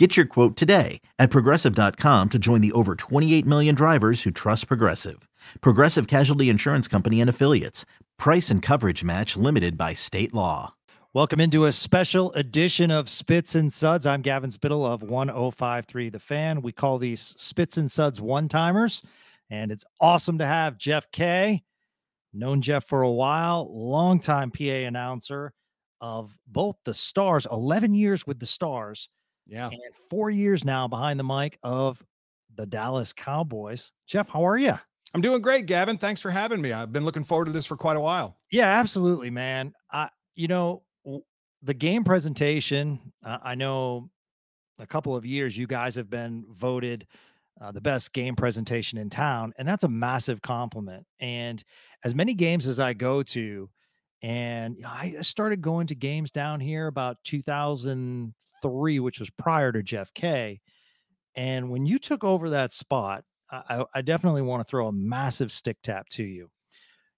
[0.00, 4.66] Get your quote today at progressive.com to join the over 28 million drivers who trust
[4.66, 5.28] Progressive.
[5.60, 7.86] Progressive Casualty Insurance Company and Affiliates.
[8.18, 10.74] Price and coverage match limited by state law.
[11.12, 14.04] Welcome into a special edition of Spits and Suds.
[14.04, 16.60] I'm Gavin Spittle of 1053 The Fan.
[16.60, 19.00] We call these Spits and Suds one timers,
[19.48, 21.62] and it's awesome to have Jeff K.
[22.32, 25.52] Known Jeff for a while, longtime PA announcer
[26.00, 29.08] of both the Stars, 11 years with the Stars
[29.46, 29.68] yeah.
[29.68, 32.02] And four years now behind the mic of
[32.54, 33.92] the Dallas Cowboys.
[34.06, 34.78] Jeff, how are you?
[35.12, 35.96] I'm doing great, Gavin.
[35.96, 36.72] Thanks for having me.
[36.72, 38.36] I've been looking forward to this for quite a while.
[38.50, 39.72] Yeah, absolutely, man.
[39.92, 40.82] I, you know,
[41.62, 44.10] the game presentation, uh, I know
[44.78, 47.06] a couple of years you guys have been voted
[47.60, 51.06] uh, the best game presentation in town, and that's a massive compliment.
[51.20, 51.62] And
[52.02, 53.70] as many games as I go to,
[54.22, 59.30] and you know, I started going to games down here about 2000 three, which was
[59.30, 60.60] prior to Jeff K.
[61.36, 65.52] And when you took over that spot, I, I definitely want to throw a massive
[65.52, 66.50] stick tap to you.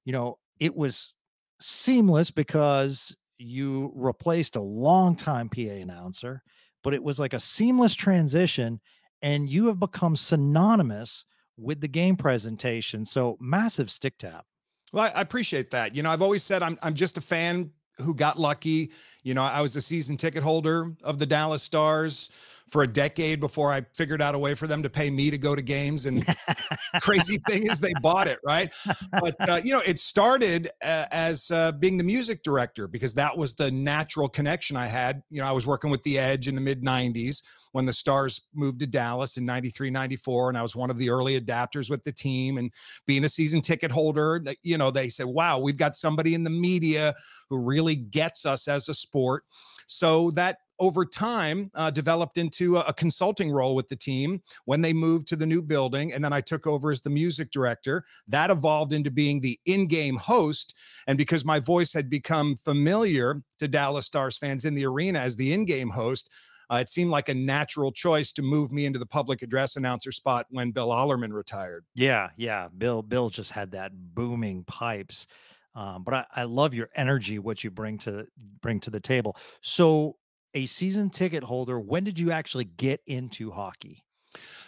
[0.05, 1.15] You know, it was
[1.61, 6.43] seamless because you replaced a longtime PA announcer,
[6.83, 8.81] but it was like a seamless transition,
[9.23, 11.25] and you have become synonymous
[11.57, 13.05] with the game presentation.
[13.05, 14.45] So massive stick tap.
[14.93, 15.95] Well, I appreciate that.
[15.95, 17.71] You know, I've always said I'm I'm just a fan
[18.01, 18.91] who got lucky.
[19.23, 22.31] You know, I was a season ticket holder of the Dallas Stars
[22.69, 25.39] for a decade before I figured out a way for them to pay me to
[25.39, 26.07] go to games.
[26.07, 26.27] And
[27.01, 28.73] crazy thing is, they bought it, right?
[29.13, 33.37] But uh, you know, it started uh, as uh, being the music director because that
[33.37, 35.23] was the natural connection I had.
[35.31, 37.43] You know, I was working with the Edge in the mid '90s
[37.77, 40.49] when the Stars moved to Dallas in 93, 94.
[40.49, 42.57] And I was one of the early adapters with the team.
[42.57, 42.73] And
[43.07, 46.49] being a season ticket holder, you know, they said, wow, we've got somebody in the
[46.49, 47.15] media
[47.51, 49.45] who really gets us as a sport.
[49.89, 54.81] So that over time uh, developed into a, a, consulting role with the team when
[54.81, 58.05] they moved to the new building and then i took over as the music director
[58.29, 60.75] that evolved into being the in-game host
[61.07, 65.37] and because my voice had become familiar to dallas stars fans in the arena as
[65.37, 66.31] the in-game host
[66.69, 70.11] uh, it seemed like a natural choice to move me into the public address announcer
[70.11, 71.85] spot when Bill Ollermann retired.
[71.95, 72.69] Yeah, yeah.
[72.77, 75.29] Bill, Bill just had that booming pipes.
[75.77, 78.27] Um, but I, I love your energy, what you bring to
[78.63, 79.37] bring to the table.
[79.61, 80.17] So,
[80.57, 84.03] a season ticket holder, when did you actually get into hockey?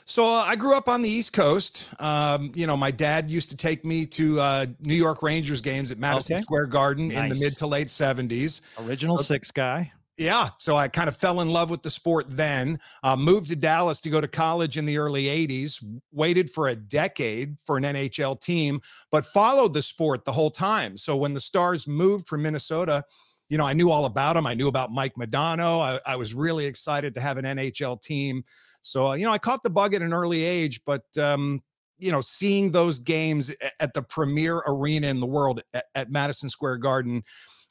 [0.04, 1.88] So uh, I grew up on the East Coast.
[1.98, 5.90] Um, you know, my dad used to take me to uh, New York Rangers games
[5.90, 6.42] at Madison okay.
[6.42, 7.24] Square Garden nice.
[7.24, 8.60] in the mid to late 70s.
[8.86, 9.90] Original so, six guy.
[10.18, 12.80] Yeah, so I kind of fell in love with the sport then.
[13.04, 16.74] Uh, moved to Dallas to go to college in the early 80s, waited for a
[16.74, 18.80] decade for an NHL team,
[19.12, 20.98] but followed the sport the whole time.
[20.98, 23.04] So when the Stars moved from Minnesota,
[23.48, 24.46] you know, I knew all about them.
[24.46, 25.80] I knew about Mike Modano.
[25.80, 28.44] I, I was really excited to have an NHL team.
[28.82, 31.60] So, uh, you know, I caught the bug at an early age, but, um,
[31.98, 33.50] you know, seeing those games
[33.80, 37.24] at the premier arena in the world at, at Madison Square Garden,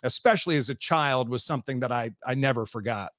[0.03, 3.13] especially as a child, was something that I I never forgot.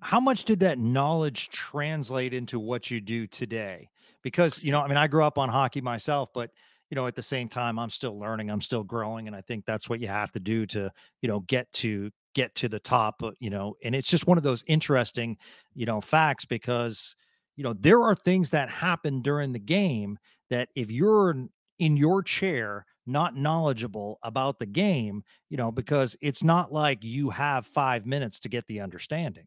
[0.00, 3.90] How much did that knowledge translate into what you do today?
[4.22, 6.50] Because you know, I mean, I grew up on hockey myself, but
[6.90, 9.64] you know, at the same time, I'm still learning, I'm still growing, and I think
[9.64, 10.90] that's what you have to do to
[11.22, 13.22] you know get to get to the top.
[13.22, 15.36] Uh, you know, and it's just one of those interesting
[15.74, 17.16] you know facts because
[17.56, 20.18] you know there are things that happen during the game
[20.50, 21.34] that if you're
[21.78, 27.30] in your chair not knowledgeable about the game, you know, because it's not like you
[27.30, 29.46] have five minutes to get the understanding.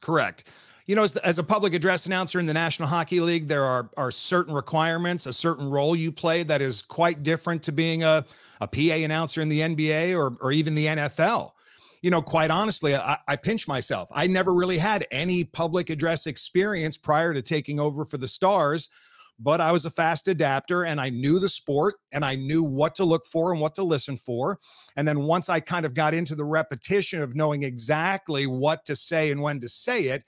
[0.00, 0.44] Correct.
[0.86, 3.90] You know, as, as, a public address announcer in the National Hockey League, there are
[3.98, 8.24] are certain requirements, a certain role you play that is quite different to being a,
[8.62, 11.52] a PA announcer in the NBA or, or even the NFL.
[12.00, 14.08] You know, quite honestly, I, I pinch myself.
[14.12, 18.88] I never really had any public address experience prior to taking over for the Stars
[19.38, 22.94] but I was a fast adapter and I knew the sport and I knew what
[22.96, 24.58] to look for and what to listen for.
[24.96, 28.96] And then once I kind of got into the repetition of knowing exactly what to
[28.96, 30.24] say and when to say it,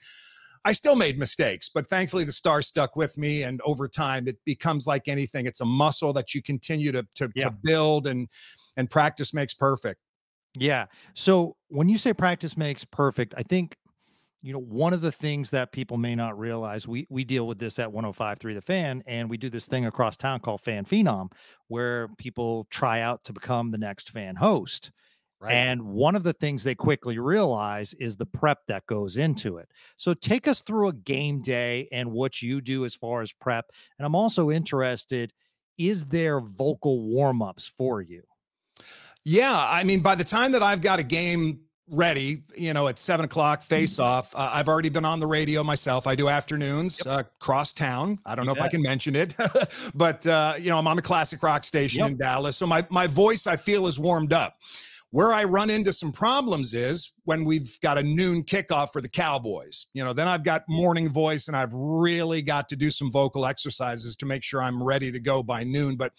[0.63, 3.43] I still made mistakes, but thankfully the star stuck with me.
[3.43, 5.47] And over time, it becomes like anything.
[5.47, 7.45] It's a muscle that you continue to to, yeah.
[7.45, 8.27] to build and
[8.77, 9.99] and practice makes perfect.
[10.55, 10.85] Yeah.
[11.13, 13.75] So when you say practice makes perfect, I think
[14.41, 17.59] you know one of the things that people may not realize we we deal with
[17.59, 21.31] this at 105.3 the fan and we do this thing across town called fan phenom
[21.67, 24.91] where people try out to become the next fan host
[25.39, 25.53] right.
[25.53, 29.69] and one of the things they quickly realize is the prep that goes into it
[29.97, 33.65] so take us through a game day and what you do as far as prep
[33.99, 35.31] and i'm also interested
[35.77, 38.23] is there vocal warm-ups for you
[39.23, 41.59] yeah i mean by the time that i've got a game
[41.91, 44.03] ready, you know, at seven o'clock face mm-hmm.
[44.03, 44.33] off.
[44.33, 46.07] Uh, I've already been on the radio myself.
[46.07, 47.13] I do afternoons yep.
[47.13, 48.17] uh, cross town.
[48.25, 49.35] I don't know if I can mention it,
[49.93, 52.11] but uh, you know, I'm on the classic rock station yep.
[52.11, 52.57] in Dallas.
[52.57, 54.57] So my, my voice I feel is warmed up.
[55.13, 59.09] Where I run into some problems is when we've got a noon kickoff for the
[59.09, 59.87] Cowboys.
[59.93, 63.45] You know, then I've got morning voice and I've really got to do some vocal
[63.45, 65.97] exercises to make sure I'm ready to go by noon.
[65.97, 66.13] But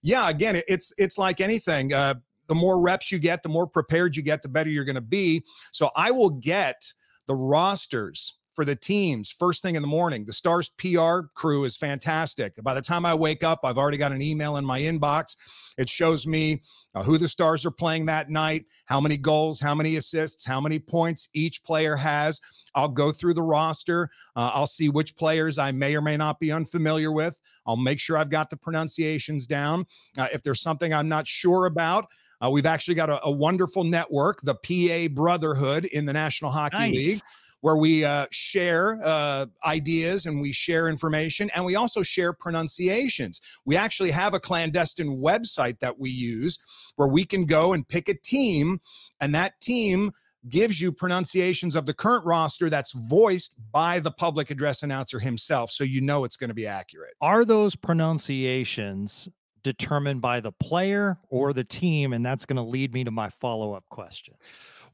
[0.00, 1.92] yeah, again, it's it's like anything.
[1.92, 2.14] Uh,
[2.48, 5.00] the more reps you get, the more prepared you get, the better you're going to
[5.00, 5.44] be.
[5.72, 6.92] So I will get
[7.26, 10.24] the rosters for the teams first thing in the morning.
[10.24, 12.54] The Stars PR crew is fantastic.
[12.64, 15.36] By the time I wake up, I've already got an email in my inbox.
[15.76, 16.62] It shows me
[16.94, 20.60] uh, who the Stars are playing that night, how many goals, how many assists, how
[20.60, 22.40] many points each player has.
[22.74, 24.08] I'll go through the roster.
[24.34, 27.38] Uh, I'll see which players I may or may not be unfamiliar with.
[27.66, 29.86] I'll make sure I've got the pronunciations down.
[30.16, 32.06] Uh, if there's something I'm not sure about,
[32.44, 36.76] uh, we've actually got a, a, wonderful network, the PA Brotherhood in the National Hockey
[36.76, 36.92] nice.
[36.92, 37.20] League,
[37.60, 43.40] where we uh, share uh, ideas and we share information and we also share pronunciations.
[43.64, 46.58] We actually have a clandestine website that we use
[46.96, 48.78] where we can go and pick a team,
[49.20, 50.12] and that team
[50.48, 55.72] gives you pronunciations of the current roster that's voiced by the public address announcer himself
[55.72, 57.14] so you know it's going to be accurate.
[57.20, 59.28] Are those pronunciations
[59.66, 62.12] determined by the player or the team?
[62.12, 64.34] And that's going to lead me to my follow up question.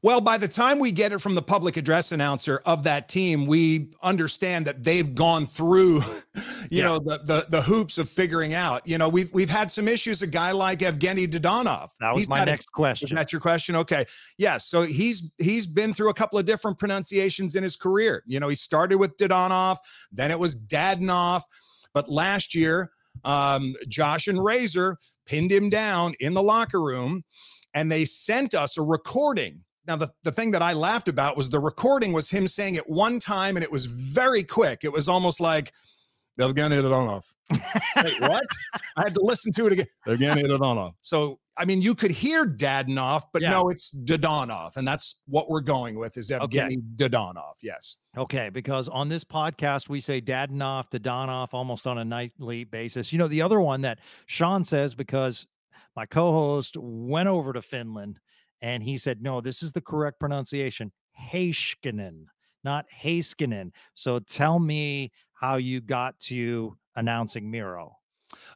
[0.03, 3.45] Well, by the time we get it from the public address announcer of that team,
[3.45, 6.01] we understand that they've gone through,
[6.35, 6.83] you yeah.
[6.83, 8.85] know, the, the the hoops of figuring out.
[8.85, 10.21] You know, we've we've had some issues.
[10.21, 11.91] A guy like Evgeny Dadonov.
[12.01, 13.07] That was my next a, question.
[13.07, 13.77] Is that your question?
[13.77, 13.99] Okay.
[13.99, 14.09] Yes.
[14.37, 18.23] Yeah, so he's he's been through a couple of different pronunciations in his career.
[18.27, 19.77] You know, he started with Dadonov,
[20.11, 21.43] then it was Dadnov,
[21.93, 22.91] but last year
[23.23, 27.23] um, Josh and Razor pinned him down in the locker room,
[27.73, 29.63] and they sent us a recording.
[29.87, 32.89] Now, the, the thing that I laughed about was the recording was him saying it
[32.89, 34.79] one time, and it was very quick.
[34.83, 35.73] It was almost like,
[36.37, 37.35] they're gonna hit it on off.
[38.03, 38.43] Wait, what?
[38.97, 39.87] I had to listen to it again.
[40.05, 40.95] They're gonna hit it on off.
[41.01, 43.51] So I mean, you could hear Dadonov, but yeah.
[43.51, 46.77] no, it's Dadonov, and that's what we're going with is Evgeny okay.
[46.95, 47.53] Dadonov.
[47.61, 47.97] Yes.
[48.17, 53.13] Okay, because on this podcast we say Dadonov, Dadonov almost on a nightly basis.
[53.13, 55.45] You know, the other one that Sean says because
[55.95, 58.19] my co-host went over to Finland
[58.61, 62.25] and he said, no, this is the correct pronunciation, Heiskanen,
[62.63, 63.71] not Heiskanen.
[63.93, 67.97] So tell me how you got to announcing Miro.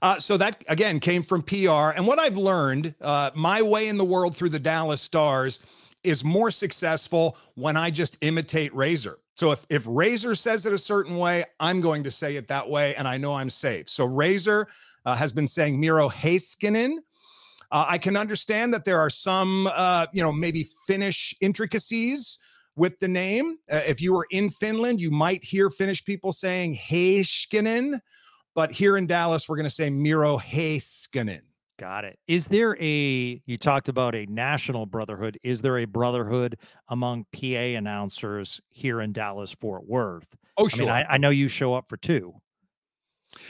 [0.01, 1.91] Uh, so that again came from PR.
[1.95, 5.59] And what I've learned, uh, my way in the world through the Dallas Stars
[6.03, 9.19] is more successful when I just imitate Razor.
[9.35, 12.67] So if if Razor says it a certain way, I'm going to say it that
[12.69, 13.89] way, and I know I'm safe.
[13.89, 14.67] So Razor
[15.05, 16.97] uh, has been saying Miro Heiskanen.
[17.71, 22.39] Uh, I can understand that there are some, uh, you know, maybe Finnish intricacies
[22.75, 23.57] with the name.
[23.69, 27.99] Uh, if you were in Finland, you might hear Finnish people saying Heiskanen.
[28.57, 31.41] But here in Dallas, we're going to say Miro Heiskanen.
[31.77, 32.17] Got it.
[32.27, 35.37] Is there a, you talked about a national brotherhood.
[35.43, 36.57] Is there a brotherhood
[36.89, 40.35] among PA announcers here in Dallas, Fort Worth?
[40.57, 40.89] Oh, sure.
[40.89, 42.33] I, mean, I, I know you show up for two.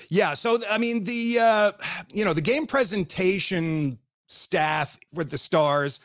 [0.09, 0.33] Yeah.
[0.33, 1.71] So, I mean, the, uh,
[2.13, 5.99] you know, the game presentation staff with the Stars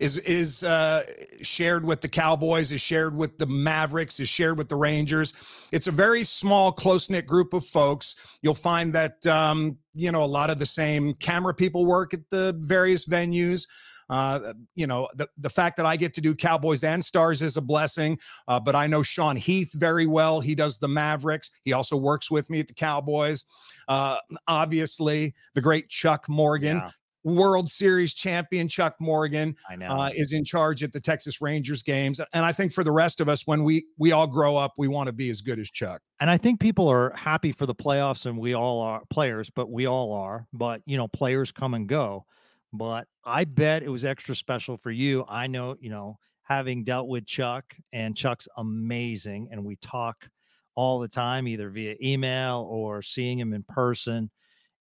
[0.00, 1.04] is is uh,
[1.42, 5.32] shared with the Cowboys, is shared with the Mavericks, is shared with the Rangers.
[5.72, 8.38] It's a very small, close knit group of folks.
[8.42, 12.20] You'll find that um, you know a lot of the same camera people work at
[12.30, 13.66] the various venues.
[14.08, 17.56] Uh, you know, the, the fact that I get to do Cowboys and Stars is
[17.56, 18.18] a blessing.
[18.46, 20.40] Uh, but I know Sean Heath very well.
[20.40, 21.50] He does the Mavericks.
[21.64, 23.44] He also works with me at the Cowboys.
[23.88, 26.76] Uh, obviously, the great Chuck Morgan.
[26.76, 26.90] Yeah.
[27.26, 29.88] World Series champion Chuck Morgan I know.
[29.88, 33.20] Uh, is in charge at the Texas Rangers games, and I think for the rest
[33.20, 35.68] of us, when we we all grow up, we want to be as good as
[35.68, 36.00] Chuck.
[36.20, 39.68] And I think people are happy for the playoffs, and we all are players, but
[39.68, 40.46] we all are.
[40.52, 42.26] But you know, players come and go.
[42.72, 45.24] But I bet it was extra special for you.
[45.28, 50.28] I know, you know, having dealt with Chuck, and Chuck's amazing, and we talk
[50.76, 54.30] all the time, either via email or seeing him in person.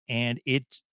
[0.07, 0.83] And it's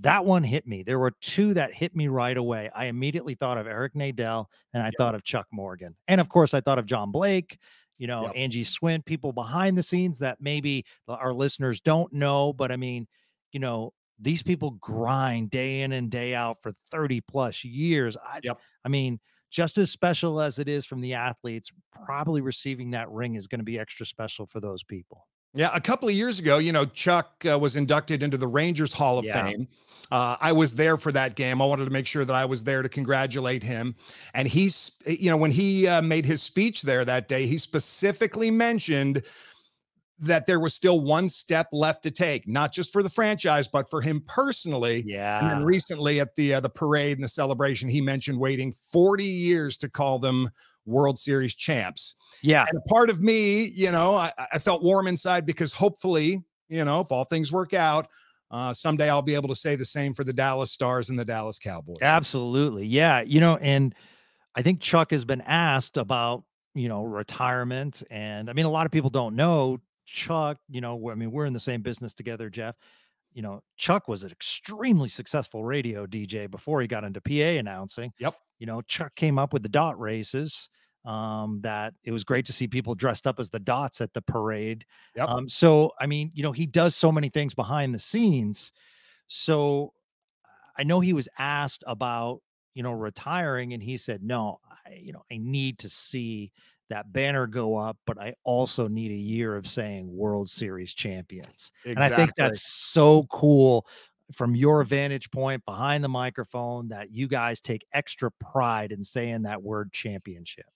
[0.00, 0.82] that one hit me.
[0.82, 2.70] There were two that hit me right away.
[2.74, 4.94] I immediately thought of Eric Nadell and I yep.
[4.98, 5.94] thought of Chuck Morgan.
[6.08, 7.58] And of course, I thought of John Blake,
[7.98, 8.32] you know, yep.
[8.34, 12.52] Angie Swint, people behind the scenes that maybe our listeners don't know.
[12.52, 13.06] But I mean,
[13.52, 18.16] you know, these people grind day in and day out for 30 plus years.
[18.16, 18.60] I, yep.
[18.84, 19.20] I mean,
[19.50, 21.70] just as special as it is from the athletes,
[22.04, 25.26] probably receiving that ring is going to be extra special for those people.
[25.54, 28.92] Yeah, a couple of years ago, you know, Chuck uh, was inducted into the Rangers
[28.92, 29.44] Hall of yeah.
[29.44, 29.68] Fame.
[30.10, 31.62] Uh, I was there for that game.
[31.62, 33.94] I wanted to make sure that I was there to congratulate him.
[34.34, 38.50] And he's, you know, when he uh, made his speech there that day, he specifically
[38.50, 39.22] mentioned
[40.18, 43.88] that there was still one step left to take, not just for the franchise, but
[43.90, 45.02] for him personally.
[45.06, 45.40] Yeah.
[45.40, 49.24] And then recently at the uh, the parade and the celebration, he mentioned waiting 40
[49.24, 50.50] years to call them
[50.86, 52.16] World Series champs.
[52.42, 52.64] Yeah.
[52.68, 56.84] And a part of me, you know, I, I felt warm inside because hopefully, you
[56.84, 58.08] know, if all things work out,
[58.50, 61.24] uh, someday I'll be able to say the same for the Dallas Stars and the
[61.24, 61.96] Dallas Cowboys.
[62.02, 62.86] Absolutely.
[62.86, 63.22] Yeah.
[63.22, 63.94] You know, and
[64.54, 68.02] I think Chuck has been asked about, you know, retirement.
[68.10, 71.46] And I mean, a lot of people don't know Chuck, you know, I mean, we're
[71.46, 72.76] in the same business together, Jeff.
[73.34, 78.12] You know, Chuck was an extremely successful radio DJ before he got into PA announcing.
[78.18, 78.34] Yep.
[78.58, 80.68] You know, Chuck came up with the dot races.
[81.04, 84.22] Um, that it was great to see people dressed up as the dots at the
[84.22, 84.84] parade.
[85.16, 85.28] Yep.
[85.28, 88.70] Um, so I mean, you know, he does so many things behind the scenes.
[89.26, 89.92] So
[90.78, 92.40] I know he was asked about,
[92.74, 96.52] you know, retiring, and he said, No, I, you know, I need to see
[96.90, 101.72] that banner go up, but I also need a year of saying World Series champions.
[101.84, 101.90] Exactly.
[101.94, 103.86] And I think that's so cool
[104.32, 109.42] from your vantage point behind the microphone that you guys take extra pride in saying
[109.42, 110.66] that word championship.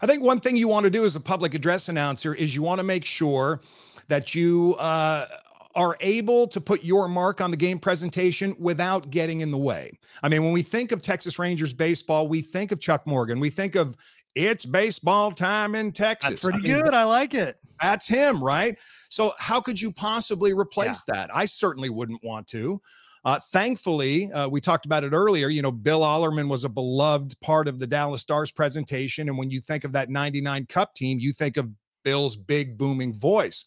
[0.00, 2.62] I think one thing you want to do as a public address announcer is you
[2.62, 3.60] want to make sure
[4.08, 5.26] that you uh,
[5.74, 9.92] are able to put your mark on the game presentation without getting in the way.
[10.22, 13.50] I mean, when we think of Texas Rangers baseball, we think of Chuck Morgan, we
[13.50, 13.96] think of
[14.36, 16.30] it's baseball time in Texas.
[16.30, 16.94] That's pretty I mean, good.
[16.94, 17.58] I like it.
[17.80, 18.78] That's him, right?
[19.08, 21.14] So, how could you possibly replace yeah.
[21.14, 21.30] that?
[21.34, 22.80] I certainly wouldn't want to.
[23.24, 25.48] Uh, thankfully, uh, we talked about it earlier.
[25.48, 29.28] You know, Bill Ollermann was a beloved part of the Dallas Stars presentation.
[29.28, 31.68] And when you think of that 99 Cup team, you think of
[32.04, 33.66] Bill's big, booming voice.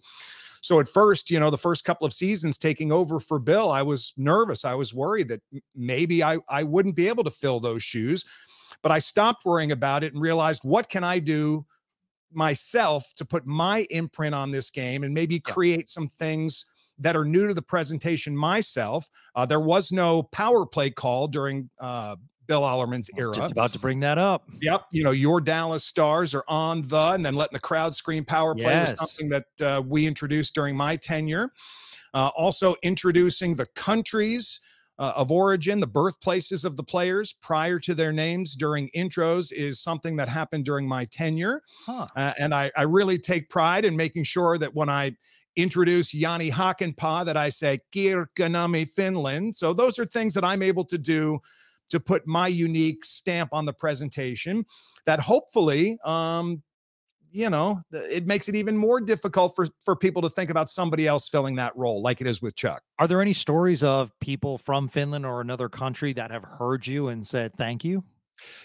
[0.62, 3.82] So at first, you know, the first couple of seasons taking over for Bill, I
[3.82, 4.64] was nervous.
[4.64, 5.42] I was worried that
[5.76, 8.26] maybe I, I wouldn't be able to fill those shoes.
[8.82, 11.66] But I stopped worrying about it and realized what can I do
[12.32, 16.66] myself to put my imprint on this game and maybe create some things
[17.00, 19.10] that are new to the presentation myself.
[19.36, 23.34] Uh, there was no power play call during uh, Bill Ollermann's era.
[23.34, 24.50] Just about to bring that up.
[24.62, 24.86] Yep.
[24.92, 28.54] You know, your Dallas Stars are on the, and then letting the crowd scream power
[28.54, 28.92] play yes.
[28.92, 31.52] was something that uh, we introduced during my tenure.
[32.14, 34.60] Uh, also introducing the countries
[35.00, 39.82] uh, of origin, the birthplaces of the players prior to their names during intros is
[39.82, 41.62] something that happened during my tenure.
[41.86, 42.06] Huh.
[42.15, 45.15] Uh, and I, I really take pride in making sure that when I
[45.56, 49.56] introduce Jani Hakanpää that I say Kirkkonummi Finland.
[49.56, 51.39] So those are things that I'm able to do
[51.89, 54.63] to put my unique stamp on the presentation
[55.06, 56.62] that hopefully um,
[57.32, 61.08] you know, it makes it even more difficult for for people to think about somebody
[61.08, 62.82] else filling that role, like it is with Chuck.
[62.98, 67.10] Are there any stories of people from Finland or another country that have heard you
[67.10, 68.04] and said thank you?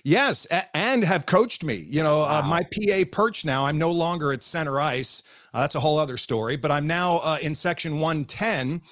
[0.05, 1.87] Yes, and have coached me.
[1.89, 2.41] You know, wow.
[2.41, 3.67] uh, my PA perch now.
[3.67, 5.23] I'm no longer at center ice.
[5.55, 6.57] Uh, that's a whole other story.
[6.57, 8.83] But I'm now uh, in section 110,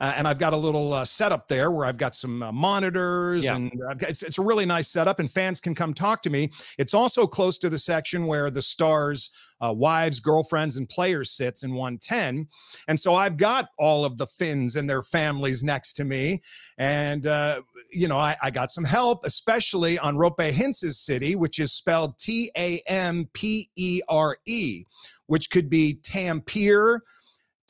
[0.00, 3.44] uh, and I've got a little uh, setup there where I've got some uh, monitors,
[3.44, 3.56] Yeah.
[3.56, 6.30] and I've got, it's, it's a really nice setup, and fans can come talk to
[6.30, 6.50] me.
[6.78, 9.30] It's also close to the section where the stars'
[9.62, 12.48] uh, wives, girlfriends, and players sits in 110,
[12.88, 16.42] and so I've got all of the Finns and their families next to me,
[16.78, 17.60] and uh,
[17.90, 22.16] you know I, I got some help, especially on Roope Hintz's city, which is spelled
[22.18, 24.84] T A M P E R E
[25.30, 26.98] which could be Tampere,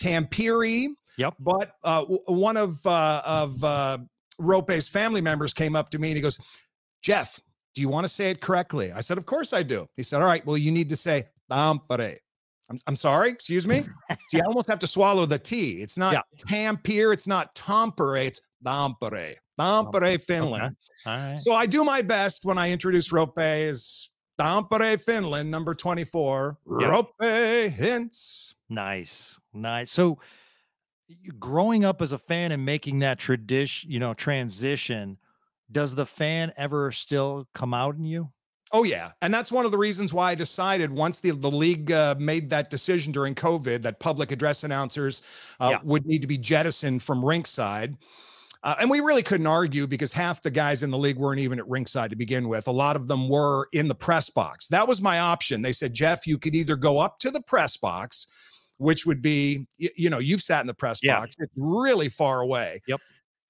[0.03, 0.87] Tampere.
[1.19, 1.35] Yep.
[1.39, 3.99] But uh, one of uh, of uh,
[4.41, 6.39] Roope's family members came up to me and he goes,
[7.03, 7.39] "Jeff,
[7.75, 10.23] do you want to say it correctly?" I said, "Of course I do." He said,
[10.23, 12.17] "All right, well you need to say Tampere."
[12.71, 13.85] I'm, I'm sorry, excuse me.
[14.29, 15.83] See, I almost have to swallow the T.
[15.83, 16.21] It's not Yeah.
[16.49, 19.35] Tampere, it's not Tampere, it's Tampere.
[19.61, 20.77] Tampere, Finland.
[21.05, 21.39] All right.
[21.39, 26.87] So I do my best when I introduce Roope as Tampere, Finland, number 24, Yeah.
[26.89, 28.55] Roope Hintz.
[28.71, 29.91] Nice, nice.
[29.91, 30.19] So,
[31.39, 35.19] growing up as a fan and making that tradition, you know, transition,
[35.71, 38.31] does the fan ever still come out in you?
[38.73, 41.91] Oh yeah, and that's one of the reasons why I decided once the the league
[41.91, 45.23] uh, made that decision during COVID that public address announcers
[45.59, 45.79] uh, Yeah.
[45.83, 47.97] would need to be jettisoned from rinkside.
[48.63, 51.59] Uh, and we really couldn't argue because half the guys in the league weren't even
[51.59, 52.69] at ringside to begin with.
[52.69, 54.69] A lot of them were in the press box.
[54.69, 55.63] That was my option.
[55.63, 58.27] They said, Jeff, you could either go up to the press box,
[58.77, 61.21] which would be, y- you know, you've sat in the press Yeah.
[61.21, 62.83] box, it's really far away.
[62.87, 63.01] Yep.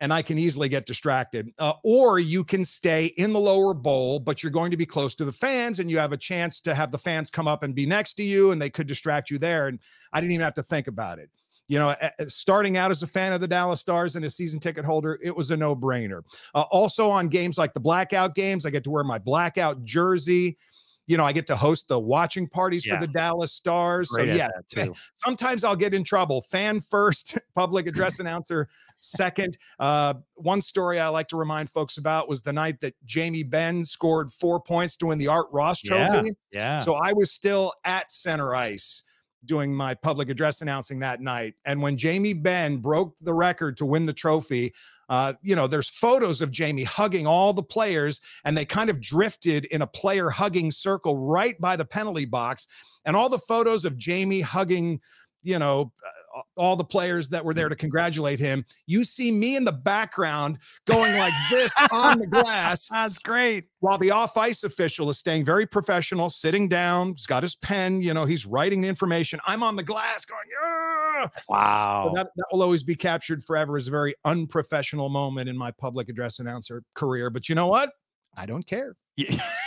[0.02, 1.49] And I can easily get distracted.
[1.59, 5.14] Uh, or you can stay in the lower bowl, but you're going to be close
[5.17, 7.75] to the fans and you have a chance to have the fans come up and
[7.75, 9.67] be next to you and they could distract you there.
[9.67, 9.79] And
[10.12, 11.31] I didn't even have to think about it
[11.70, 11.94] you know,
[12.26, 15.34] starting out as a fan of the Dallas Stars and a season ticket holder, it
[15.34, 16.22] was a no brainer.
[16.52, 20.58] Uh, also, on games like the blackout games, I get to wear my blackout jersey.
[21.06, 22.94] You know, I get to host the watching parties Yeah.
[22.96, 24.08] for the Dallas Stars.
[24.08, 26.42] Great so, yeah, sometimes I'll get in trouble.
[26.42, 29.56] Fan first, public address announcer second.
[29.78, 33.84] Uh, one story I like to remind folks about was the night that Jamie Benn
[33.84, 36.08] scored four points to win the Art Ross Yeah.
[36.08, 36.32] Trophy.
[36.50, 36.78] Yeah.
[36.78, 39.04] So I was still at center ice
[39.44, 41.54] doing my public address announcing that night.
[41.64, 44.73] And when Jamie Benn broke the record to win the trophy,
[45.09, 49.00] uh, you know, there's photos of Jamie hugging all the players, and they kind of
[49.00, 52.68] drifted in a player hugging circle right by the penalty box.
[53.04, 55.00] And all the photos of Jamie hugging,
[55.42, 56.11] you know, uh,
[56.56, 60.58] all the players that were there to congratulate him, you see me in the background
[60.87, 63.64] going like this on the glass That's great.
[63.80, 68.00] while the off ice official is staying very professional, sitting down, he's got his pen,
[68.02, 69.40] you know, he's writing the information.
[69.46, 71.26] I'm on the glass going, yeah.
[71.48, 72.05] Wow.
[72.07, 75.70] So that, that will always be captured forever as a very unprofessional moment in my
[75.72, 77.31] public address announcer career.
[77.31, 77.90] But you know what?
[78.37, 78.96] I don't care.
[79.18, 79.26] Y-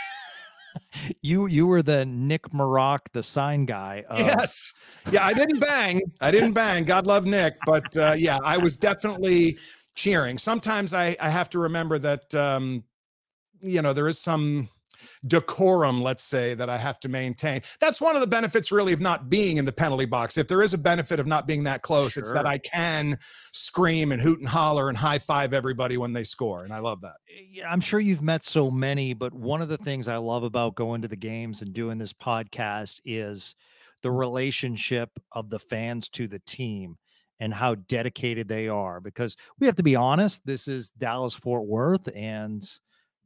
[1.22, 4.04] you you were the Nick Maroc, the sign guy.
[4.14, 4.72] Of, yes.
[5.10, 6.02] Yeah, I didn't bang.
[6.20, 6.84] I didn't bang.
[6.84, 7.56] God love Nick.
[7.66, 9.58] But uh, yeah, I was definitely
[9.94, 10.38] cheering.
[10.38, 12.84] Sometimes I, I have to remember that, um,
[13.60, 14.68] you know, there is some
[15.26, 17.62] decorum, let's say, that I have to maintain.
[17.80, 20.36] That's one of the benefits, really, of not being in the penalty box.
[20.36, 23.18] If there is a benefit of not being that close, it's that I can
[23.52, 26.64] scream and hoot and holler and high five everybody when they score.
[26.64, 27.16] And I love that.
[27.28, 30.42] Eh, yeah, I'm sure you've met so many, but one of the things I love
[30.42, 33.54] about going to the games and doing this podcast is
[34.02, 36.96] the relationship of the fans to the team
[37.40, 39.00] and how dedicated they are.
[39.00, 42.64] Because we have to be honest, this is Dallas Fort Worth, and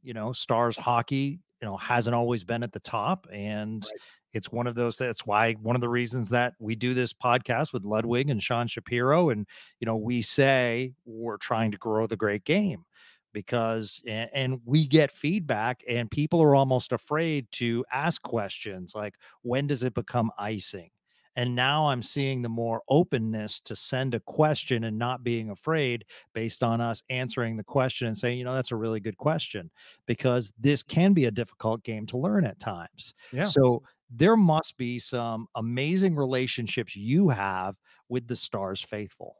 [0.01, 3.85] you know, Stars hockey, you know, hasn't always been at the top, and
[4.33, 4.97] it's one of those.
[4.97, 8.67] That's why one of the reasons that we do this podcast with Ludwig and Sean
[8.67, 9.45] Shapiro, and
[9.79, 12.85] you know, we say we're trying to grow the great game
[13.33, 19.15] because and, and we get feedback and people are almost afraid to ask questions like
[19.43, 20.89] when does it become icing
[21.35, 26.05] and now i'm seeing the more openness to send a question and not being afraid
[26.33, 29.69] based on us answering the question and saying you know that's a really good question
[30.05, 33.45] because this can be a difficult game to learn at times Yeah.
[33.45, 37.75] so there must be some amazing relationships you have
[38.09, 39.35] with the stars faithful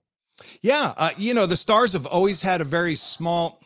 [0.61, 3.61] Yeah, uh, you know, the Stars have always had a very small.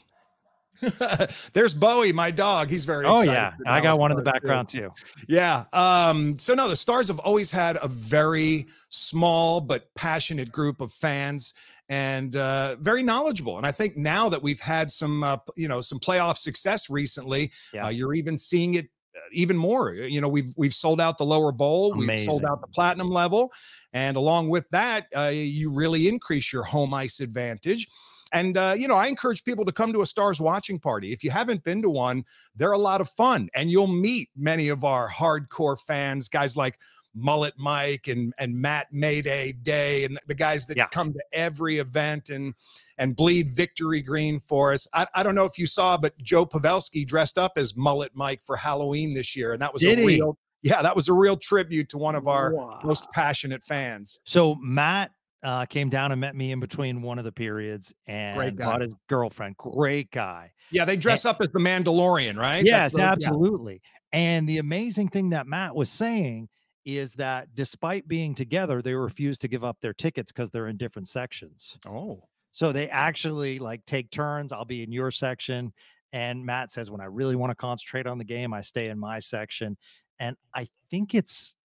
[1.53, 2.69] There's Bowie, my dog.
[2.69, 3.05] He's very.
[3.05, 4.41] oh yeah i got one in the Stars, too.
[4.47, 4.91] background too
[5.27, 5.65] Yeah.
[5.73, 10.91] Um, so no, the Stars have always had a very small but passionate group of
[10.91, 11.53] fans
[11.89, 13.57] and uh, very knowledgeable.
[13.57, 17.51] And I think now that we've had some, uh, you know, some playoff success recently,
[17.73, 17.85] Yeah.
[17.85, 19.93] uh, you're even seeing it uh, even more.
[19.93, 23.51] You know, we've we've sold out the lower bowl, we've sold out the platinum level,
[23.93, 27.87] and along with that, uh, you really increase your home ice advantage.
[28.33, 31.13] And uh, you know, I encourage people to come to a Stars watching party.
[31.13, 34.69] If you haven't been to one, they're a lot of fun, and you'll meet many
[34.69, 36.77] of our hardcore fans, guys like
[37.15, 40.87] Mullet Mike and and Matt Mayday Day and the guys that Yeah.
[40.87, 42.55] come to every event and
[42.97, 44.87] and bleed victory green for us.
[44.93, 48.41] I, I don't know if you saw, but Joe Pavelski dressed up as Mullet Mike
[48.43, 50.07] for Halloween this year, and that was Did a he?
[50.07, 52.51] real yeah, that was a real tribute to one of our
[52.83, 54.21] most passionate fans.
[54.25, 55.11] So Matt
[55.43, 58.93] uh, came down and met me in between one of the periods and brought his
[59.09, 59.57] girlfriend.
[59.57, 60.51] Great guy.
[60.71, 62.63] Yeah, they dress up as the Mandalorian, right?
[62.63, 63.11] Yes, That's the- yeah.
[63.11, 63.81] absolutely.
[64.11, 66.49] And the amazing thing that Matt was saying
[66.85, 70.77] is that despite being together, they refuse to give up their tickets because they're in
[70.77, 71.77] different sections.
[71.87, 74.51] Oh, So they actually like take turns.
[74.51, 75.73] I'll be in your section.
[76.11, 78.99] And Matt says, when I really want to concentrate on the game, I stay in
[78.99, 79.77] my section.
[80.19, 81.55] And I think it's,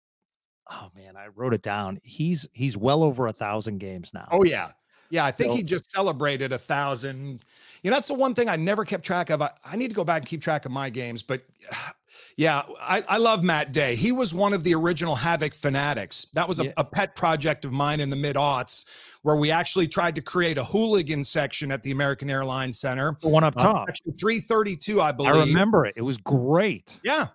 [0.71, 2.01] oh man, I wrote it down.
[2.03, 4.29] He's he's well over a thousand games now.
[4.31, 4.71] oh yeah,
[5.11, 5.25] yeah.
[5.25, 7.45] I think So- he just celebrated a thousand.
[7.83, 9.41] You know, that's the one thing I never kept track of.
[9.43, 11.43] I, I need to go back and keep track of my games, but
[12.37, 13.95] yeah, I, I love Matt Day.
[13.97, 16.27] He was one of the original Havoc fanatics.
[16.35, 16.73] That was a, Yeah.
[16.77, 18.85] a pet project of mine in the mid aughts,
[19.23, 23.17] where we actually tried to create a hooligan section at the American Airlines Center.
[23.21, 23.89] The one up Uh, top.
[23.89, 25.35] section 332, I believe.
[25.35, 25.95] I remember it.
[25.97, 26.99] It was great.
[27.05, 27.27] Yeah.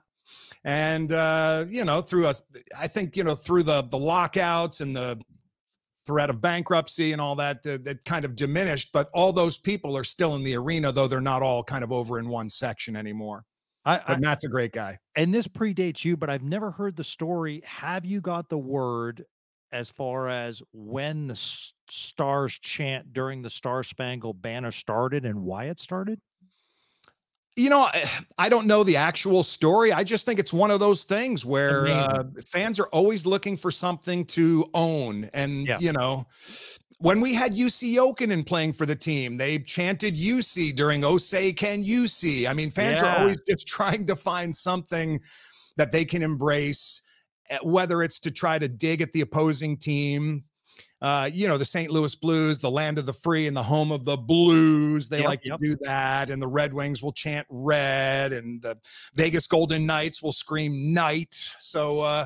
[0.66, 2.42] And uh, you know, through us,
[2.78, 5.20] I think, you know, through the the lockouts and the
[6.06, 8.92] threat of bankruptcy and all that, that, that kind of diminished.
[8.92, 11.92] But all those people are still in the arena, though they're not all kind of
[11.92, 13.46] over in one section anymore.
[13.86, 14.98] I, But Matt's a great guy.
[15.16, 17.62] and this predates you, but I've never heard the story.
[17.66, 19.26] Have you got the word
[19.74, 21.36] as far as when the
[21.90, 26.20] stars chant during the Star Spangled Banner started and why it started?
[27.56, 29.94] You know, I- I don't know the actual story.
[29.94, 33.70] I just think it's one of those things where uh, fans are always looking for
[33.70, 35.30] something to own.
[35.34, 35.78] And, Yeah.
[35.80, 36.26] you know,
[36.98, 41.84] when we had Jussi Jokinen playing for the team, they chanted UC during Osei Can
[41.84, 42.48] UC.
[42.48, 43.14] I mean, fans Yeah.
[43.14, 45.20] are always just trying to find something
[45.78, 47.04] that they can embrace,
[47.52, 50.44] eh, whether it's to try to dig at the opposing team.
[51.04, 51.92] Uh, you know, the St.
[51.92, 55.10] Louis Blues, the land of the free and the home of the blues.
[55.10, 56.30] They Yep, like to do that.
[56.30, 58.78] And the Red Wings will chant red, and the
[59.14, 61.36] Vegas Golden Knights will scream night.
[61.60, 62.26] So uh,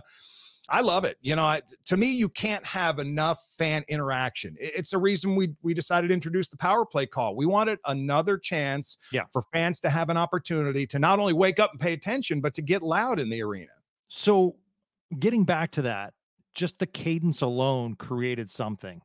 [0.69, 1.17] I love it.
[1.21, 4.55] You know, I, to me, you can't have enough fan interaction.
[4.59, 7.35] It's a reason we we decided to introduce the power play call.
[7.35, 9.23] We wanted another chance Yeah.
[9.33, 12.53] for fans to have an opportunity to not only wake up and pay attention, but
[12.53, 13.71] to get loud in the arena.
[14.07, 14.55] So,
[15.17, 16.13] getting back to that,
[16.57, 19.01] just the cadence alone created something.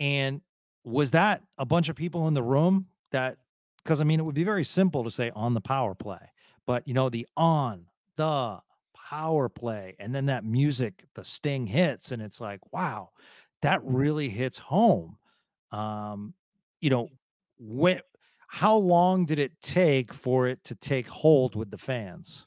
[0.00, 0.42] And
[0.84, 3.38] was that a bunch of people in the room that,
[3.82, 6.32] because I mean, it would be very simple to say on the power play,
[6.66, 8.60] but you know, the on the
[8.94, 13.10] power play, and then that music, the sting hits, and it's like, wow,
[13.62, 15.16] that really hits home.
[15.70, 16.34] Um,
[16.80, 17.08] you know,
[17.58, 18.00] when,
[18.48, 22.46] how long did it take for it to take hold with the fans?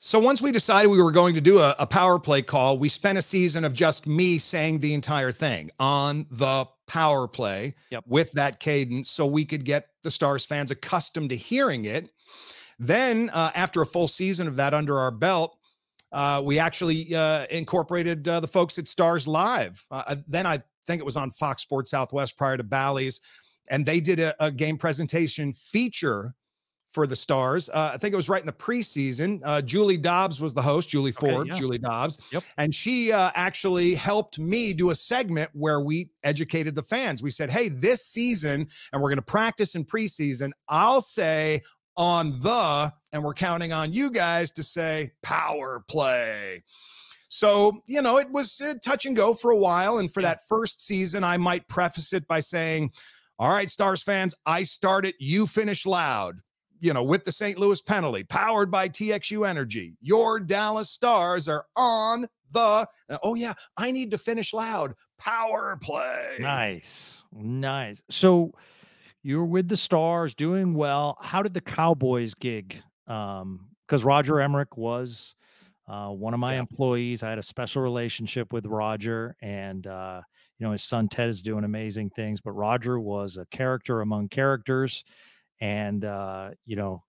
[0.00, 2.88] So once we decided we were going to do a, a power play call, we
[2.88, 8.04] spent a season of just me saying the entire thing on the power play Yep.
[8.06, 12.10] with that cadence so we could get the Stars fans accustomed to hearing it.
[12.78, 15.58] Then, uh, after a full season of that under our belt,
[16.12, 19.84] uh, we actually uh, incorporated uh, the folks at Stars Live.
[19.90, 23.20] Uh, uh, then I think it was on Fox Sports Southwest prior to Bally's,
[23.68, 26.36] and they did a, a game presentation feature
[26.90, 27.68] for the Stars.
[27.68, 29.40] Uh, I think it was right in the preseason.
[29.44, 31.58] Uh, Julie Dobbs was the host, Julie Okay, Forbes, yeah.
[31.58, 32.18] Julie Dobbs.
[32.32, 32.42] Yep.
[32.56, 37.22] And she uh, actually helped me do a segment where we educated the fans.
[37.22, 41.62] We said, hey, this season, and we're going to practice in preseason, I'll say
[41.96, 46.62] on the, and we're counting on you guys to say power play.
[47.28, 49.98] So, you know, it was uh, touch and go for a while.
[49.98, 50.28] And for Yeah.
[50.28, 52.92] that first season, I might preface it by saying,
[53.38, 56.36] all right, Stars fans, I start it, you finish loud.
[56.80, 57.58] You know, with the St.
[57.58, 59.94] Louis penalty, powered by TXU Energy.
[60.00, 62.86] Your Dallas Stars are on the.
[63.22, 64.94] Oh, yeah, I need to finish loud.
[65.18, 66.36] Power play.
[66.38, 67.24] Nice.
[67.32, 68.00] Nice.
[68.08, 68.52] So
[69.22, 71.16] you're with the stars doing well.
[71.20, 72.80] How did the Cowboys gig?
[73.06, 75.34] Um, because Roger Emrich was
[75.88, 76.60] uh, one of my Yeah.
[76.60, 77.22] employees.
[77.22, 80.20] I had a special relationship with Roger, and uh,
[80.58, 84.28] you know, his son Ted is doing amazing things, but Roger was a character among
[84.28, 85.04] characters.
[85.60, 87.02] And uh, you know,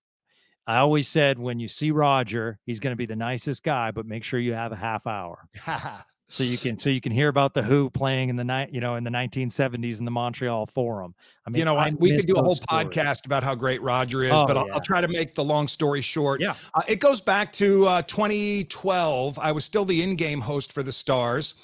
[0.68, 4.06] I always said when you see Roger, he's going to be the nicest guy, but
[4.06, 5.48] make sure you have a half hour
[6.30, 8.80] so you can so you can hear about the Who playing in the night, you
[8.82, 11.16] know, in the 1970s in the Montreal Forum.
[11.46, 12.88] I mean, you know, I we could do a whole stories.
[12.88, 14.74] podcast about how great Roger is, Oh, but I'll, yeah.
[14.76, 16.40] I'll try to make the long story short.
[16.40, 16.54] Yeah.
[16.76, 19.40] Uh, it goes back to uh, 2012.
[19.40, 21.56] I was still the in-game host for the Stars,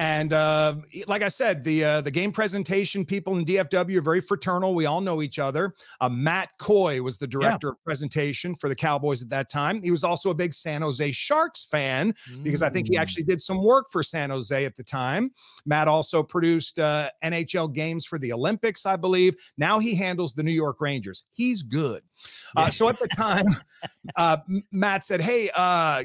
[0.00, 0.74] and uh,
[1.06, 4.74] like I said, the uh, the game presentation people in DFW are very fraternal.
[4.74, 5.72] We all know each other.
[6.00, 9.80] Uh, Matt Coy was the director of presentation for the Cowboys at that time.
[9.82, 13.00] He was also a big San Jose Sharks fan because I think he Mm.
[13.00, 15.30] actually did some work for San Jose at the time.
[15.64, 19.34] Matt also produced uh, NHL games for the Olympics, I believe.
[19.58, 21.24] Now he handles the New York Rangers.
[21.34, 22.02] He's good.
[22.56, 22.70] Uh, Yeah.
[22.70, 23.46] so at the time,
[24.16, 24.38] uh,
[24.72, 26.04] Matt said, Hey, uh,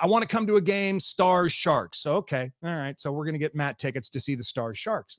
[0.00, 1.98] I want to come to a game, Stars Sharks.
[1.98, 2.50] So, okay.
[2.64, 2.98] All right.
[3.00, 5.18] So we're going to get Matt tickets to see the Stars Sharks.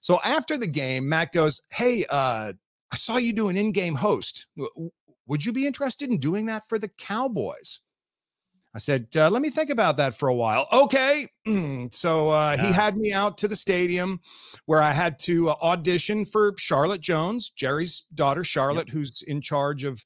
[0.00, 2.52] So after the game, Matt goes, Hey, uh,
[2.92, 4.46] I saw you do an in game host.
[5.26, 7.80] Would you be interested in doing that for the Cowboys?
[8.74, 10.68] I said, uh, let me think about that for a while.
[10.72, 11.26] Okay.
[11.90, 14.20] so uh, he had me out to the stadium
[14.66, 19.82] where I had to uh, audition for Charlotte Jones, Jerry's daughter, Charlotte, who's in charge
[19.82, 20.04] of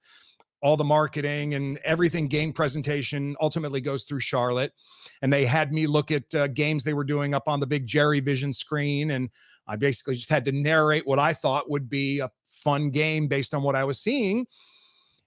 [0.65, 4.73] all the marketing and everything game presentation ultimately goes through Charlotte.
[5.21, 7.87] And they had me look at uh, games they were doing up on the big
[7.87, 9.11] Jerry Vision screen.
[9.11, 9.29] And
[9.69, 13.53] I basically just had to narrate what I thought would be a fun game based
[13.53, 14.47] on what I was seeing.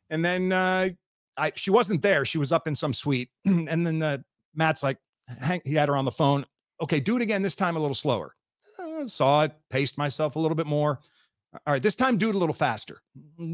[0.09, 0.89] And then uh,
[1.37, 2.25] I, she wasn't there.
[2.25, 3.29] She was up in some suite.
[3.45, 4.17] and then uh,
[4.55, 4.97] Matt's like,
[5.63, 6.47] he had her on the phone.
[6.81, 7.43] Okay, do it again.
[7.43, 8.33] This time a little slower.
[8.79, 10.99] Uh, saw it, paced myself a little bit more.
[11.53, 12.99] All right, this time do it a little faster.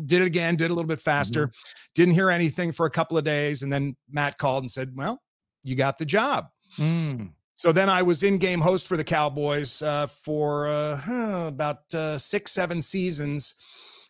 [0.06, 1.52] Did it again, did a little bit faster.
[1.96, 3.62] Didn't hear anything for a couple of days.
[3.62, 5.22] And then Matt called and said, Well,
[5.64, 6.48] you got the job.
[6.78, 7.32] Mm.
[7.56, 12.18] So then I was in game host for the Cowboys uh, for uh, about uh,
[12.18, 13.56] six, seven seasons.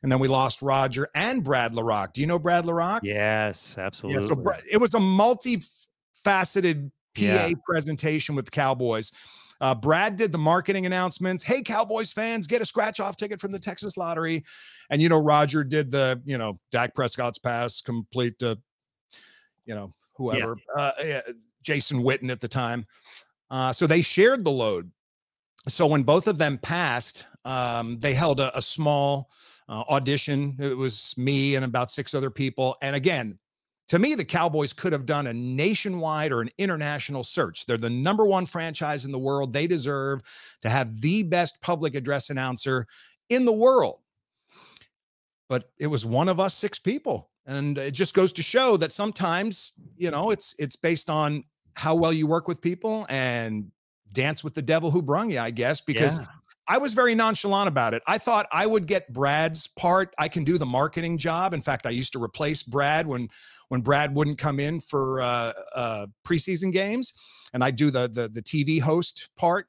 [0.01, 2.13] And then we lost Roger and Brad LaRock.
[2.13, 3.01] Do you know Brad LaRock?
[3.03, 4.27] Yes, Yeah, absolutely.
[4.27, 7.49] so it was a multi-faceted PA Yeah.
[7.65, 9.11] presentation with the Cowboys.
[9.63, 11.41] Uh, Brad did the marketing announcements.
[11.41, 14.43] Hey, Cowboys fans, get a scratch-off ticket from the Texas Lottery.
[14.89, 18.59] And you know, Roger did the, you know, Dak Prescott's pass complete to,
[19.65, 21.21] you know, whoever, uh, yeah,
[21.61, 22.85] Jason Witten at the time.
[23.49, 24.91] Uh, so they shared the load.
[25.69, 29.31] So when both of them passed, um, they held a, a small
[29.69, 30.57] uh, audition.
[30.59, 32.75] It was me and about six other people.
[32.81, 33.39] And again,
[33.93, 37.67] to me, the Cowboys could have done a nationwide or an international search.
[37.67, 39.53] They're the number one franchise in the world.
[39.53, 40.23] They deserve
[40.63, 42.87] to have the best public address announcer
[43.29, 43.99] in the world.
[45.47, 47.29] But it was one of us six people.
[47.45, 51.43] And it just goes to show that sometimes, you know, it's it's based on
[51.75, 53.71] how well you work with people and
[54.11, 56.25] dance with the devil who brung you, I guess, because Yeah.
[56.67, 58.01] I was very nonchalant about it.
[58.07, 60.13] I thought I would get Brad's part.
[60.17, 61.53] I can do the marketing job.
[61.53, 63.29] In fact, I used to replace Brad when
[63.67, 67.13] when Brad wouldn't come in for uh, uh, preseason games,
[67.53, 69.67] and I do the the the TV host part.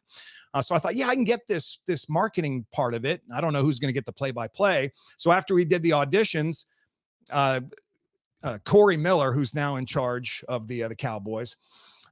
[0.54, 3.22] Uh, so I thought, yeah, I can get this this marketing part of it.
[3.34, 4.92] I don't know who's going to get the play by play.
[5.16, 6.66] So after we did the auditions,
[7.30, 7.60] uh,
[8.44, 11.56] uh, Corey Miller, who's now in charge of the uh, the Cowboys,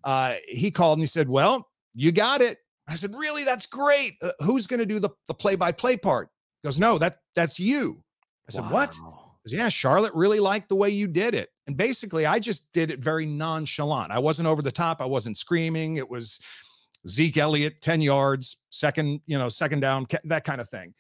[0.03, 3.45] uh, he called and he said, "Well, you got it." I said, "Really?
[3.45, 4.15] That's great.
[4.23, 6.29] Uh, who's going to do the the play by play part?"
[6.63, 8.03] He goes, "No, that that's you."
[8.49, 9.23] I said, "What?" Wow.
[9.45, 11.51] He goes, yeah, Charlotte really liked the way you did it.
[11.67, 14.13] And basically, I just did it very nonchalant.
[14.13, 15.01] I wasn't over the top.
[15.01, 15.97] I wasn't screaming.
[15.97, 16.39] It was
[17.09, 20.95] Zeke Elliott, 10 yards, second, you know, second down, that kind of thing.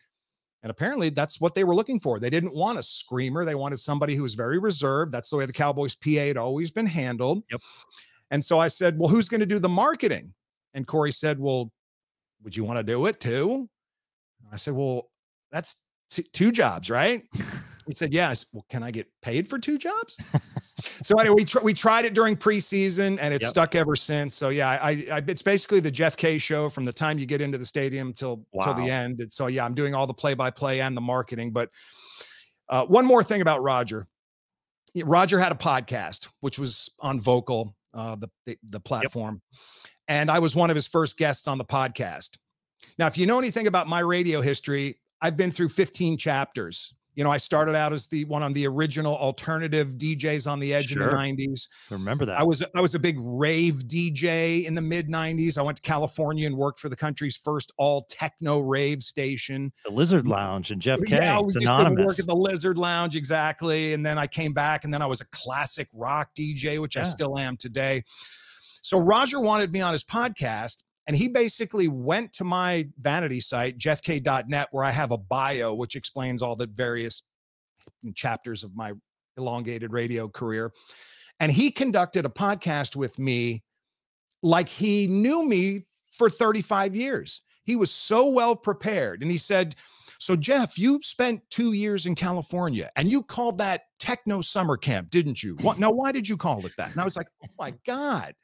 [0.62, 2.20] And apparently that's what they were looking for.
[2.20, 3.44] They didn't want a screamer.
[3.44, 5.12] They wanted somebody who was very reserved.
[5.12, 7.42] That's the way the Cowboys PA had always been handled.
[7.50, 7.60] Yep.
[8.30, 10.32] And so I said, Well, who's going to do the marketing?
[10.74, 11.70] And Corey said, Well,
[12.42, 13.68] would you want to do it too?
[14.52, 15.10] I said, Well,
[15.50, 17.22] that's t- two jobs, right?
[17.86, 20.16] He said, "Yes." Well, can I get paid for two jobs?
[21.02, 23.50] so anyway, we tr- we tried it during preseason, and it's Yep.
[23.50, 24.36] stuck ever since.
[24.36, 27.40] So yeah, I, I it's basically the Jeff K show from the time you get
[27.40, 29.20] into the stadium till till the end.
[29.20, 31.50] And so yeah, I'm doing all the play by play and the marketing.
[31.50, 31.70] But
[32.68, 34.06] uh, one more thing about Roger.
[35.04, 39.42] Roger had a podcast, which was on Vocal, uh, the, the the platform,
[40.08, 42.38] and I was one of his first guests on the podcast.
[42.98, 46.94] Now, if you know anything about my radio history, I've been through 15 chapters.
[47.14, 50.72] You know, I started out as the one on the original alternative DJs on the
[50.72, 51.68] edge in the 90s.
[51.90, 52.40] Remember that?
[52.40, 55.58] I was I was a big rave DJ in the mid 90s.
[55.58, 59.72] I went to California and worked for the country's first all techno rave station.
[59.84, 61.16] the Lizard mm, Lounge and Jeff K.
[61.16, 64.26] Yeah, I it's was used to work at the Lizard Lounge exactly, and then I
[64.26, 68.04] came back, and then I was a classic rock DJ, which I still am today.
[68.82, 73.78] So Roger wanted me on his podcast, and he basically went to my vanity site,
[73.78, 77.22] jeffk.net, where I have a bio which explains all the various
[78.14, 78.92] chapters of my
[79.36, 80.72] elongated radio career.
[81.40, 83.62] And he conducted a podcast with me
[84.42, 87.42] like he knew me for 35 years.
[87.64, 89.22] He was so well prepared.
[89.22, 89.76] And he said,
[90.18, 95.10] So, Jeff, you spent two years in California and you called that techno summer camp,
[95.10, 95.56] didn't you?
[95.62, 96.92] What, now, why did you call it that?
[96.92, 98.34] And I was like, Oh my God.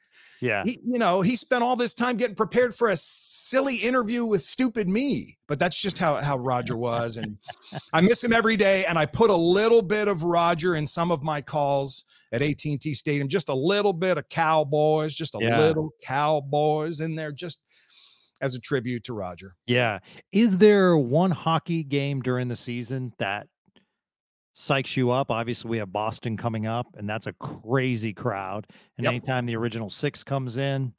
[0.41, 0.63] Yeah.
[0.65, 4.41] He, you know, he spent all this time getting prepared for a silly interview with
[4.41, 5.37] stupid me.
[5.47, 7.37] But that's just how how Roger was, and
[7.93, 8.85] I miss him every day.
[8.85, 12.63] And I put a little bit of Roger in some of my calls at AT
[12.65, 15.59] and T Stadium, just a little bit of Cowboys, just a Yeah.
[15.59, 17.59] little Cowboys in there, just
[18.41, 19.55] as a tribute to Roger.
[19.67, 19.99] Yeah.
[20.31, 23.47] Is there one hockey game during the season that
[24.59, 25.31] psychs you up?
[25.31, 28.67] Obviously, we have Boston coming up, and that's a crazy crowd.
[28.97, 29.11] And Yep.
[29.11, 30.93] anytime the original six comes in,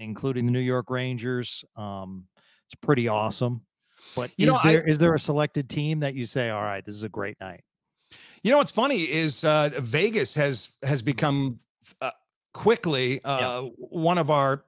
[0.00, 2.26] including the New York Rangers, um,
[2.66, 3.64] it's pretty awesome.
[4.16, 6.62] But You is know, I- there is there a selected team that you say, all
[6.62, 7.62] right, this is a great night?
[8.42, 11.58] You know what's funny is uh, Vegas has has become
[12.00, 12.10] uh,
[12.54, 14.64] quickly uh, one of our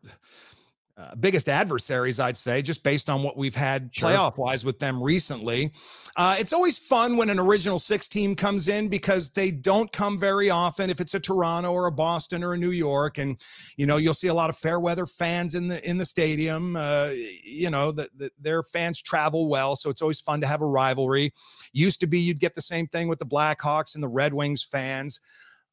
[0.98, 4.08] uh, biggest adversaries, I'd say, just based on what we've had Sure.
[4.10, 5.70] playoff wise with them recently.
[6.16, 10.18] Uh, it's always fun when an original six team comes in because they don't come
[10.18, 10.90] very often.
[10.90, 13.40] If it's a Toronto or a Boston or a New York, and
[13.76, 16.74] you know you'll see a lot of fair weather fans in the in the stadium.
[16.74, 20.62] Uh, you know that the, their fans travel well, so it's always fun to have
[20.62, 21.32] a rivalry.
[21.72, 24.64] Used to be you'd get the same thing with the Blackhawks and the Red Wings
[24.64, 25.20] fans.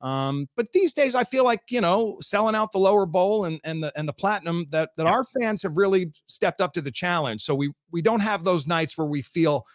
[0.01, 3.60] Um, but these days I feel like, you know, selling out the lower bowl and,
[3.63, 6.91] and the and the platinum that that our fans have really stepped up to the
[6.91, 7.41] challenge.
[7.41, 9.65] So we we don't have those nights where we feel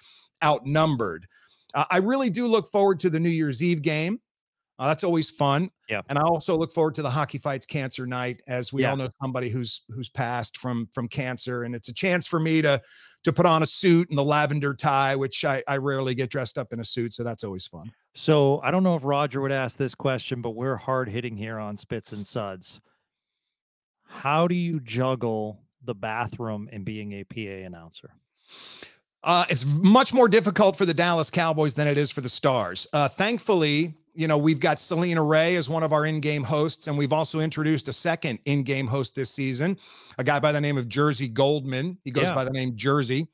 [0.44, 1.26] outnumbered.
[1.74, 4.20] Uh, I really do look forward to the New Year's Eve game.
[4.80, 5.70] Uh, that's always fun.
[5.90, 6.00] Yeah.
[6.08, 8.90] And I also look forward to the Hockey Fights Cancer Night, as we Yeah.
[8.92, 12.62] all know somebody who's who's passed from from cancer, and it's a chance for me
[12.62, 12.80] to
[13.24, 16.56] to put on a suit and the lavender tie, which I, I rarely get dressed
[16.56, 17.92] up in a suit, so that's always fun.
[18.14, 21.58] So I don't know if Roger would ask this question, but we're hard hitting here
[21.58, 22.80] on Spits and Suds.
[24.06, 28.10] How do you juggle the bathroom and being a PA announcer?
[29.22, 32.86] Uh, it's much more difficult for the Dallas Cowboys than it is for the Stars.
[32.92, 36.86] Uh, thankfully, you know, we've got Selena Ray as one of our in game hosts,
[36.86, 39.78] and we've also introduced a second in game host this season,
[40.18, 41.98] a guy by the name of Jersey Goldman.
[42.02, 42.34] He goes Yeah.
[42.34, 43.28] by the name Jersey.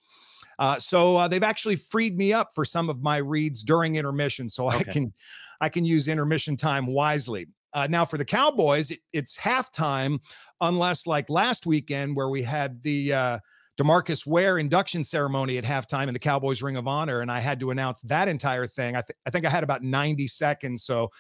[0.59, 4.49] Uh, so uh, they've actually freed me up for some of my reads during intermission,
[4.49, 5.13] so I can
[5.61, 7.47] I can use intermission time wisely.
[7.73, 10.19] Uh, now for the Cowboys, it- it's halftime,
[10.61, 13.39] unless like last weekend where we had the uh,
[13.79, 17.61] Demarcus Ware induction ceremony at halftime in the Cowboys Ring of Honor, and I had
[17.61, 18.97] to announce that entire thing.
[18.97, 20.85] I, th- I think I had about 90 seconds.
[20.85, 21.11] So,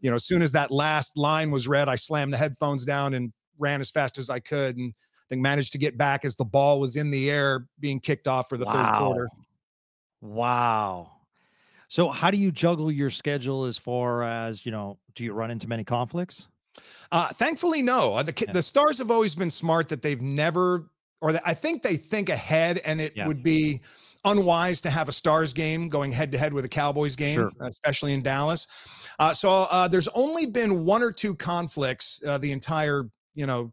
[0.00, 3.14] you know, as soon as that last line was read, I slammed the headphones down
[3.14, 6.36] and ran as fast as I could, and I think managed to get back as
[6.36, 9.28] the ball was in the air being kicked off for the third quarter.
[10.20, 11.10] Wow.
[11.88, 15.50] So how do you juggle your schedule as far as, you know, do you run
[15.50, 16.48] into many conflicts?
[17.12, 18.14] Uh, thankfully, no.
[18.14, 21.82] Uh, The the Stars have always been smart that they've never, or that I think
[21.82, 23.26] they think ahead, and it Yeah.
[23.26, 23.80] would be
[24.24, 27.50] unwise to have a Stars game going head to head with a Cowboys game, Sure.
[27.60, 28.66] especially in Dallas.
[29.18, 33.72] Uh, so uh, there's only been one or two conflicts uh, the entire, you know,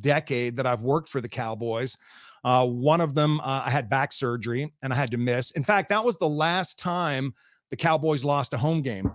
[0.00, 1.96] decade that I've worked for the Cowboys.
[2.44, 5.50] Uh, one of them, uh, I had back surgery and I had to miss.
[5.52, 7.34] In fact, that was the last time
[7.70, 9.10] the Cowboys lost a home game.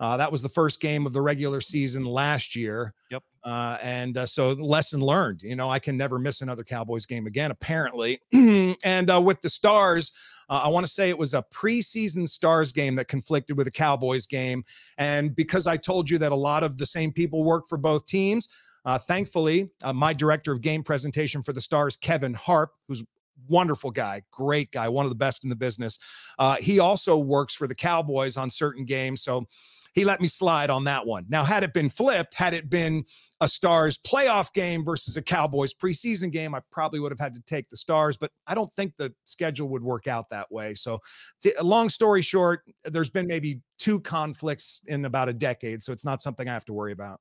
[0.00, 2.92] Uh, that was the first game of the regular season last year.
[3.10, 3.22] Yep.
[3.44, 5.42] Uh, and uh, so, lesson learned.
[5.42, 8.20] You know, I can never miss another Cowboys game again, apparently.
[8.32, 10.12] and uh, with the Stars,
[10.48, 13.72] uh, I want to say it was a preseason Stars game that conflicted with a
[13.72, 14.64] Cowboys game.
[14.98, 18.06] And because I told you that a lot of the same people work for both
[18.06, 18.48] teams,
[18.84, 23.04] uh, thankfully, uh, my director of game presentation for the Stars, Kevin Harp, who's
[23.48, 25.98] wonderful guy, great guy, one of the best in the business.
[26.38, 29.22] Uh, he also works for the Cowboys on certain games.
[29.22, 29.46] So
[29.92, 31.26] he let me slide on that one.
[31.28, 33.04] Now, had it been flipped, had it been
[33.40, 37.42] a Stars playoff game versus a Cowboys preseason game, I probably would have had to
[37.42, 40.74] take the Stars, but I don't think the schedule would work out that way.
[40.74, 40.98] So,
[41.42, 45.82] t- long story short, there's been maybe two conflicts in about a decade.
[45.82, 47.20] So, it's not something I have to worry about.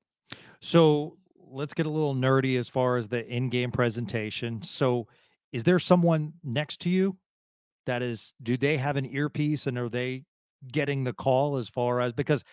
[0.61, 1.17] So,
[1.49, 4.61] let's get a little nerdy as far as the in game presentation.
[4.61, 5.07] So,
[5.51, 7.17] is there someone next to you
[7.85, 10.23] that is, do they have an earpiece and are they
[10.71, 12.43] getting the call as far as because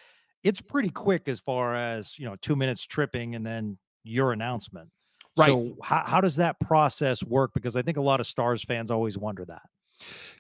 [0.44, 4.88] it's pretty quick as far as you know two minutes tripping and then your announcement.
[5.36, 5.48] Right.
[5.48, 7.52] So how, how does that process work?
[7.54, 9.62] Because i think a lot of stars fans always wonder that.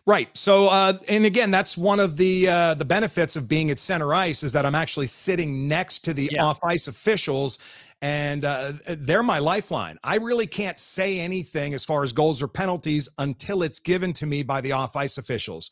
[0.06, 0.28] Right.
[0.36, 4.14] So, uh, and again, that's one of the uh, the benefits of being at center
[4.14, 6.44] ice is that I'm actually sitting next to the yeah.
[6.44, 7.58] off ice officials,
[8.00, 9.98] and uh, they're my lifeline.
[10.04, 14.26] I really can't say anything as far as goals or penalties until it's given to
[14.26, 15.70] me by the off ice officials.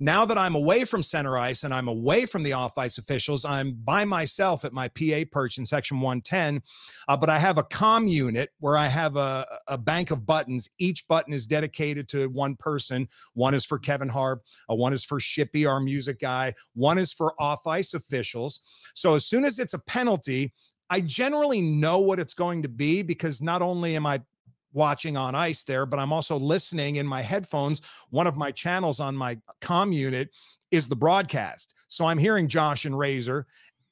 [0.00, 3.44] Now that I'm away from center ice and I'm away from the off ice officials,
[3.44, 6.62] I'm by myself at my PA perch in section 110.
[7.08, 10.68] Uh, but I have a com unit where I have a, a bank of buttons.
[10.78, 13.08] Each button is dedicated to one person.
[13.34, 17.12] One is for Kevin Harp, uh, one is for Shippy, our music guy, one is
[17.12, 18.60] for off ice officials.
[18.94, 20.52] So as soon as it's a penalty,
[20.90, 24.22] I generally know what it's going to be because not only am I
[24.72, 27.80] watching on ice there, but I'm also listening in my headphones.
[28.10, 30.34] One of my channels on my com unit
[30.70, 31.74] is the broadcast.
[31.88, 33.46] So I'm hearing Josh and Razor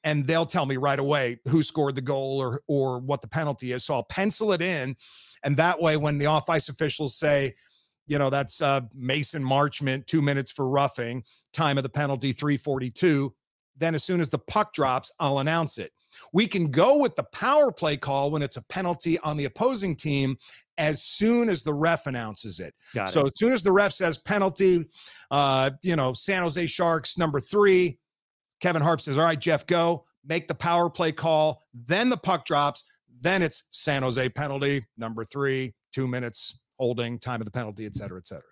[0.05, 3.73] and they'll tell me right away who scored the goal or or what the penalty
[3.73, 3.85] is.
[3.85, 4.97] So I'll pencil it in
[5.45, 7.55] and that way when the off ice officials say
[8.07, 11.23] you know that's uh, Mason Marchment 2 minutes for roughing,
[11.53, 13.33] time of the penalty 342,
[13.77, 15.93] then as soon as the puck drops, I'll announce it.
[16.33, 19.97] We can go with the power play call when it's a penalty on the opposing
[19.97, 20.37] team
[20.79, 22.75] as soon as the ref announces it.
[22.95, 23.27] Got so it.
[23.29, 24.85] as soon as the ref says penalty,
[25.31, 27.99] uh, you know, San Jose Sharks number three,
[28.61, 31.63] Kevin Harp says, All right, Jeff, go make the power play call.
[31.75, 32.85] Then the puck drops.
[33.21, 37.95] Then it's San Jose penalty number three, two minutes holding, time of the penalty, et
[37.95, 38.43] cetera, et cetera.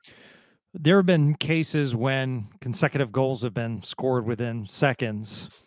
[0.73, 5.65] There have been cases when consecutive goals have been scored within seconds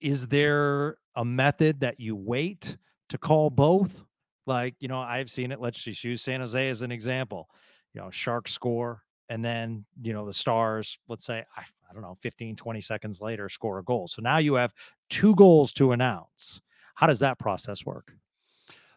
[0.00, 2.76] is there a method that you wait
[3.10, 4.04] to call both?
[4.46, 5.60] Like, you know, I've seen it.
[5.60, 7.48] Let's just use San Jose as an example.
[7.94, 12.02] You know, Sharks score, and then, you know, the Stars, let's say, I, I don't
[12.02, 14.08] know, 15, 20 seconds later, score a goal.
[14.08, 14.72] So now you have
[15.08, 16.60] two goals to announce.
[16.94, 18.12] How does that process work?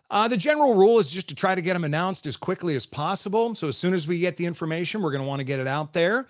[0.09, 2.85] Uh, the general rule is just to try to get them announced as quickly as
[2.85, 3.55] possible.
[3.55, 5.67] So as soon as we get the information, we're going to want to get it
[5.67, 6.27] out there.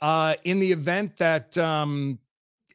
[0.00, 2.18] Uh, in the event that um,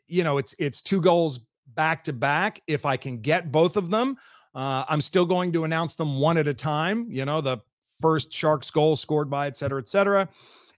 [0.08, 1.39] you know, it's it's two goals
[1.76, 2.62] back to back.
[2.68, 4.18] If I can get both of them,
[4.54, 7.08] uh, I'm still going to announce them one at a time.
[7.10, 7.58] You know, the
[8.00, 10.30] first Sharks goal scored by, et cetera, et cetera.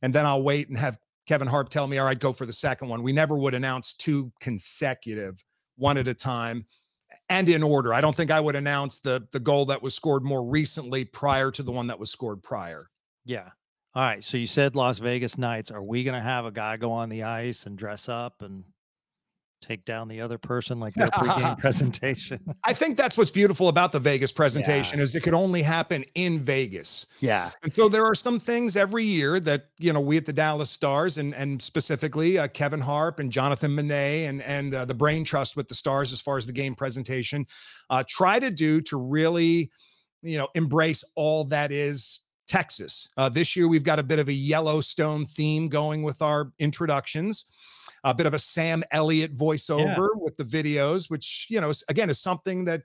[0.02, 0.98] And then I'll wait and have
[1.28, 3.04] Kevin Harp tell me, all right, go for the second one.
[3.04, 5.44] We never would announce two consecutive,
[5.76, 6.66] one at a time
[7.30, 7.94] and in order.
[7.94, 11.52] I don't think I would announce the the goal that was scored more recently prior
[11.52, 12.90] to the one that was scored prior.
[13.26, 13.50] Yeah.
[13.96, 14.24] All right.
[14.24, 15.72] So you said Las Vegas Knights.
[15.72, 18.64] Are we going to have a guy go on the ice and dress up and
[19.62, 22.40] take down the other person like their pregame presentation.
[22.64, 25.04] I think that's what's beautiful about the Vegas presentation yeah.
[25.04, 27.06] is it could only happen in Vegas.
[27.20, 27.52] Yeah.
[27.64, 30.70] And so there are some things every year that, you know, we at the Dallas
[30.70, 35.24] Stars and and specifically uh, Kevin Harp and Jonathan Monet and and uh, the Brain
[35.24, 37.46] Trust with the Stars as far as the game presentation
[37.90, 39.72] uh, try to do to really,
[40.22, 43.10] you know, embrace all that is Texas.
[43.18, 47.46] Uh, this year we've got a bit of a Yellowstone theme going with our introductions
[48.12, 50.08] a bit of a Sam Elliott voiceover yeah.
[50.16, 52.84] with the videos, which, you know, again, is something that,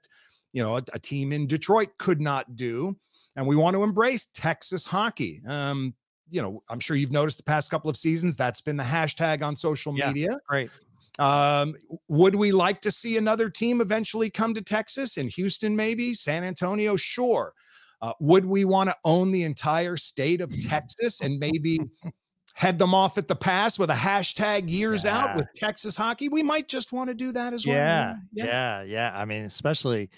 [0.52, 2.96] you know, a, a, team in Detroit could not do.
[3.36, 5.40] And we want to embrace Texas hockey.
[5.46, 5.94] Um,
[6.28, 9.42] you know, I'm sure you've noticed the past couple of seasons that's been the hashtag
[9.42, 10.38] on social yeah, media.
[10.50, 10.70] Right.
[11.18, 11.76] Um,
[12.08, 16.42] would we like to see another team eventually come to Texas in Houston, maybe San
[16.42, 16.96] Antonio?
[16.96, 17.54] Sure.
[18.00, 21.78] Uh, would we want to own the entire state of Texas and maybe
[22.54, 25.18] head them off at the pass with a hashtag years yeah.
[25.18, 26.28] out with Texas hockey.
[26.28, 27.76] We might just want to do that as well.
[27.76, 29.12] Yeah, yeah, yeah, yeah.
[29.14, 30.10] I mean, especially,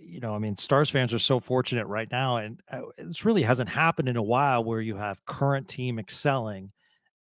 [0.00, 3.42] you know, I mean, Stars fans are so fortunate right now, and uh, this really
[3.42, 6.72] hasn't happened in a while where you have current team excelling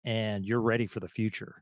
[0.05, 1.61] and you're ready for the future.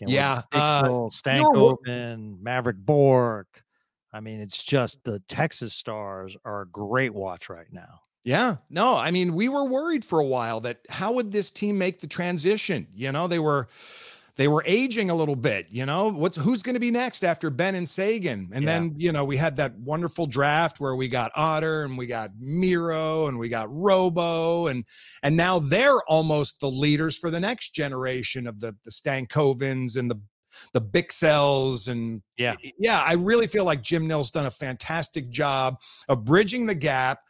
[0.00, 3.62] You know, yeah, Bichsel, uh, Stankoven, Mavrik Bourque.
[4.12, 8.00] I mean, it's just the Texas Stars are a great watch right now.
[8.26, 11.78] Yeah, no, I mean, we were worried for a while that how would this team
[11.78, 12.88] make the transition?
[12.92, 13.68] You know, they were
[14.34, 15.68] they were aging a little bit.
[15.70, 18.50] You know, what's who's going to be next after Benn and Seguin?
[18.52, 18.66] And yeah.
[18.66, 22.32] then you know we had that wonderful draft where we got Otter and we got
[22.40, 24.84] Miro and we got Robo and
[25.22, 30.10] and now they're almost the leaders for the next generation of the the Stankovens and
[30.10, 30.20] the
[30.72, 33.02] the Bichsels and yeah, yeah.
[33.06, 35.76] I really feel like Jim Nill's done a fantastic job
[36.08, 37.20] of bridging the gap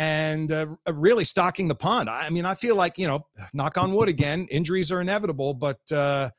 [0.00, 2.08] and uh, really stocking the pond.
[2.08, 5.92] I mean, I feel like, you know, knock on wood again, injuries are inevitable, but
[5.92, 6.30] uh,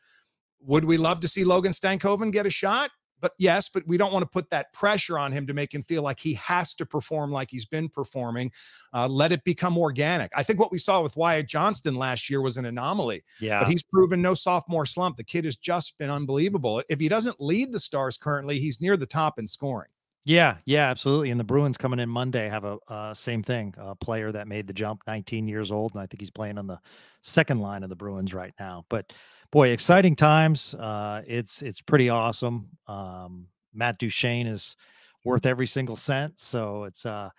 [0.62, 2.90] would we love to see Logan Stankoven get a shot?
[3.20, 5.84] But yes, but we don't want to put that pressure on him to make him
[5.84, 8.52] feel like he has to perform like he's been performing.
[8.96, 10.32] Uh, let it become organic.
[10.36, 13.24] I think what we saw with Wyatt Johnston last year was an anomaly.
[13.40, 13.60] Yeah.
[13.60, 15.18] But he's proven no sophomore slump.
[15.18, 16.82] The kid has just been unbelievable.
[16.90, 19.92] If he doesn't lead the Stars currently, he's near the top in scoring.
[20.24, 21.32] Yeah, yeah, absolutely.
[21.32, 23.74] And the Bruins coming in Monday have a uh, same thing.
[23.78, 26.68] A player that made the jump, 19 years old, and I think he's playing on
[26.68, 26.80] the
[27.24, 28.86] second line of the Bruins right now.
[28.90, 29.14] But
[29.52, 30.76] boy, exciting times.
[30.76, 32.68] Uh, it's it's pretty awesome.
[32.88, 34.76] Um, Matt Duchene is
[35.26, 36.40] worth every single cent.
[36.40, 37.30] So it's uh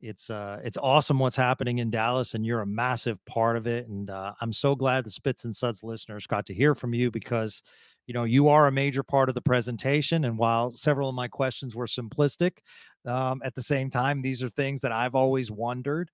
[0.00, 3.88] it's uh it's awesome what's happening in Dallas, and you're a massive part of it.
[3.88, 7.10] And uh, I'm so glad the Spits and Suds listeners got to hear from you
[7.10, 7.62] because
[8.06, 11.28] you know you are a major part of the presentation and while several of my
[11.28, 12.58] questions were simplistic
[13.06, 16.10] um, at the same time these are things that i've always wondered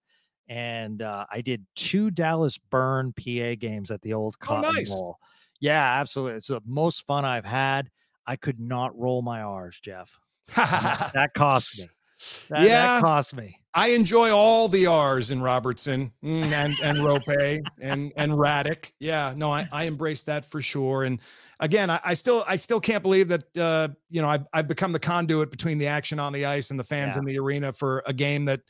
[0.49, 4.73] and uh, i did two dallas burn pa games at the old oh, cotton oh,
[4.73, 4.91] nice.
[4.91, 5.19] bowl.
[5.61, 7.91] Yeah absolutely it's the most fun i've had.
[8.27, 10.19] I could not roll my r's jeff.
[10.55, 11.89] That, that cost me
[12.49, 13.59] that, yeah, that cost me.
[13.75, 18.93] I enjoy all the R's in Robertson mm, and and Roope and and Radek.
[18.99, 21.05] Yeah, no, I, I embrace that for sure.
[21.05, 21.21] And
[21.61, 24.93] again, I, I still I still can't believe that uh, you know I've I've become
[24.93, 27.21] the conduit between the action on the ice and the fans yeah.
[27.21, 28.63] in the arena for a game that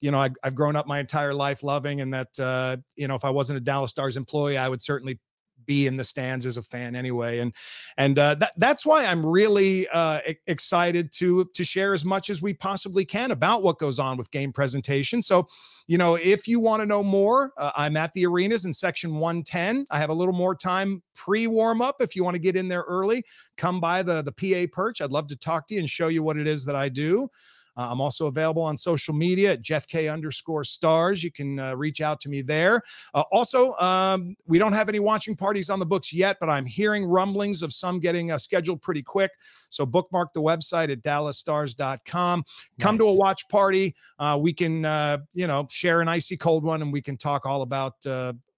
[0.00, 3.14] you know I, I've grown up my entire life loving, and that uh, you know
[3.14, 5.20] if I wasn't a Dallas Stars employee, I would certainly
[5.66, 7.52] be in the stands as a fan anyway and
[7.96, 12.42] and uh, that that's why i'm really uh, excited to to share as much as
[12.42, 15.22] we possibly can about what goes on with game presentation.
[15.22, 15.46] So
[15.86, 19.16] you know if you want to know more uh, i'm at the arenas in section
[19.16, 22.56] 110 i have a little more time pre warm up if you want to get
[22.56, 23.24] in there early.
[23.56, 25.00] Come by the the pa perch.
[25.00, 27.28] I'd love to talk to you and show you what it is that i do
[27.76, 31.22] uh, I'm also available on social media at Jeff K underscore stars.
[31.22, 32.82] You can uh, reach out to me there.
[33.14, 36.66] Uh, also, um, we don't have any watching parties on the books yet, but I'm
[36.66, 39.30] hearing rumblings of some getting uh, scheduled pretty quick.
[39.70, 42.44] So bookmark the website at dallasstars.com.
[42.80, 43.00] Come nice.
[43.00, 43.94] to a watch party.
[44.18, 47.46] Uh, we can, uh, you know, share an icy cold one and we can talk
[47.46, 47.94] all about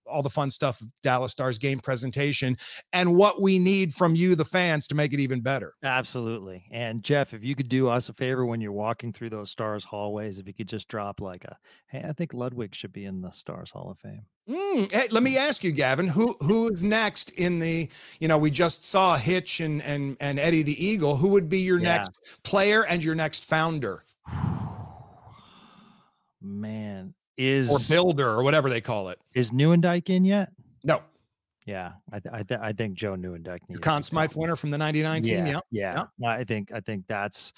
[0.06, 2.56] all the fun stuff Dallas Stars game presentation
[2.92, 5.74] and what we need from you, the fans, to make it even better.
[5.82, 6.64] Absolutely.
[6.70, 9.84] And Jeff, if you could do us a favor when you're walking through those Stars
[9.84, 11.56] hallways, if you could just drop like a,
[11.88, 14.26] hey, I think Ludwig should be in the Stars Hall of Fame.
[14.48, 17.88] Mm, hey, let me ask you, Gavin, who who is next in the?
[18.20, 21.16] You know, we just saw Hitch and and and Eddie the Eagle.
[21.16, 21.96] Who would be your yeah.
[21.96, 24.04] next player and your next founder?
[26.42, 29.18] Man, is or builder or whatever they call it.
[29.34, 30.52] Is Nieuwendyk in yet?
[30.82, 31.02] No.
[31.66, 33.60] Yeah, I th- I, th- I think Joe Nieuwendyk.
[33.70, 35.46] The Conn Smythe winner from the '99 team.
[35.46, 36.28] Yeah, yeah, yeah.
[36.28, 37.54] I think I think that's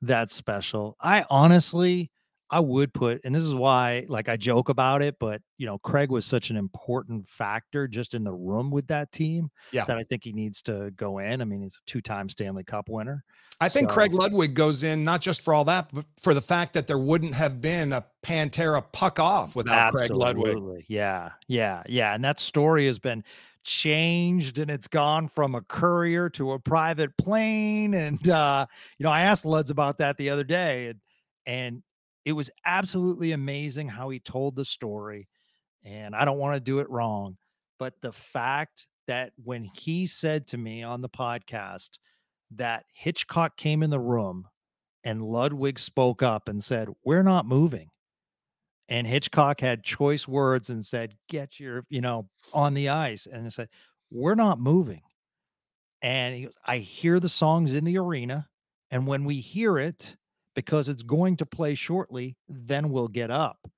[0.00, 0.96] that's special.
[0.98, 2.10] I honestly,
[2.50, 5.78] I would put, and this is why, like, I joke about it, but you know,
[5.78, 9.50] Craig was such an important factor just in the room with that team.
[9.72, 9.84] Yeah.
[9.84, 11.40] That I think he needs to go in.
[11.40, 13.24] I mean, he's a two-time Stanley Cup winner.
[13.60, 16.40] I think so, Craig Ludwig goes in not just for all that, but for the
[16.40, 20.84] fact that there wouldn't have been a Pantera puck off without Craig Ludwig.
[20.88, 22.14] Yeah, yeah, yeah.
[22.14, 23.22] And that story has been
[23.62, 27.92] changed and it's gone from a courier to a private plane.
[27.94, 28.66] And uh,
[28.98, 31.00] you know, I asked Luds about that the other day, and
[31.46, 31.82] and
[32.24, 35.28] it was absolutely amazing how he told the story.
[35.84, 37.36] And I don't want to do it wrong,
[37.78, 41.98] but the fact that when he said to me on the podcast
[42.52, 44.46] that Hitchcock came in the room
[45.04, 47.88] and Ludwig spoke up and said, We're not moving.
[48.88, 53.26] And Hitchcock had choice words and said, Get your, you know, on the ice.
[53.26, 53.68] And he said,
[54.10, 55.02] We're not moving.
[56.02, 58.48] And he goes, I hear the songs in the arena.
[58.90, 60.16] And when we hear it,
[60.54, 63.70] because it's going to play shortly, then we'll get up.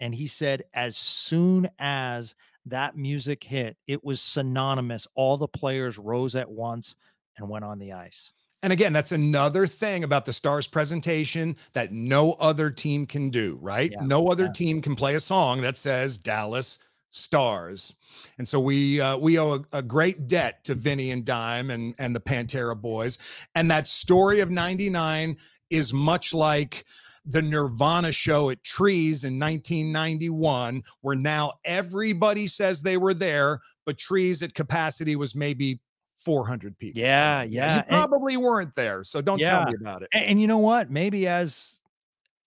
[0.00, 2.34] And he said, as soon as
[2.66, 5.06] that music hit, it was synonymous.
[5.14, 6.96] All the players rose at once
[7.38, 8.32] and went on the ice.
[8.62, 13.58] And again, that's another thing about the Stars presentation that no other team can do,
[13.60, 13.92] right?
[13.92, 14.52] Yeah, no other yeah.
[14.52, 16.78] team can play a song that says Dallas
[17.10, 17.94] Stars.
[18.38, 21.94] And so we uh, we owe a, a, great debt to Vinnie and Dime and
[21.98, 23.18] and the Pantera boys.
[23.54, 25.36] And that story of 99
[25.70, 26.84] is much like
[27.24, 33.98] the Nirvana show at Trees in 1991, where now everybody says they were there, but
[33.98, 35.80] Trees at capacity was maybe
[36.24, 37.00] 400 people.
[37.00, 37.78] Yeah, yeah.
[37.78, 39.56] You probably and, weren't there, so don't yeah.
[39.56, 40.08] tell me about it.
[40.12, 40.90] And, and you know what?
[40.90, 41.78] Maybe as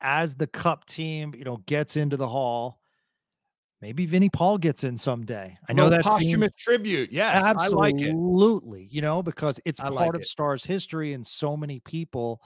[0.01, 2.79] as the cup team, you know, gets into the hall,
[3.81, 5.57] maybe Vinnie Paul gets in someday.
[5.67, 7.11] I know that posthumous tribute.
[7.11, 8.83] Yes, absolutely.
[8.83, 10.27] Like you know, because it's I part like of it.
[10.27, 12.41] Stars history, and so many people,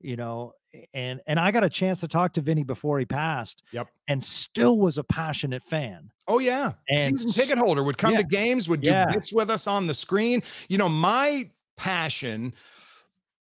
[0.00, 0.54] you know,
[0.94, 3.62] and and I got a chance to talk to Vinnie before he passed.
[3.72, 6.10] Yep, and still was a passionate fan.
[6.26, 8.18] Oh yeah, and season ticket holder would come yeah.
[8.18, 9.10] to games, would do yeah.
[9.10, 10.42] bits with us on the screen.
[10.68, 12.54] You know, my passion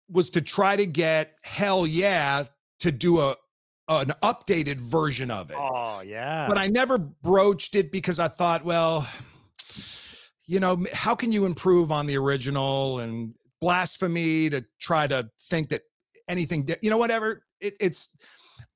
[0.10, 2.50] was to try to get Hellyeah
[2.80, 3.36] to do a
[3.88, 5.58] an updated version of it.
[5.60, 6.48] Oh, yeah.
[6.48, 9.08] But I never broached it because I thought, well,
[10.48, 15.70] you know, how can you improve on the original and blasphemy to try to think
[15.70, 15.82] that
[16.32, 17.44] anything, you know, whatever.
[17.60, 18.10] It, it's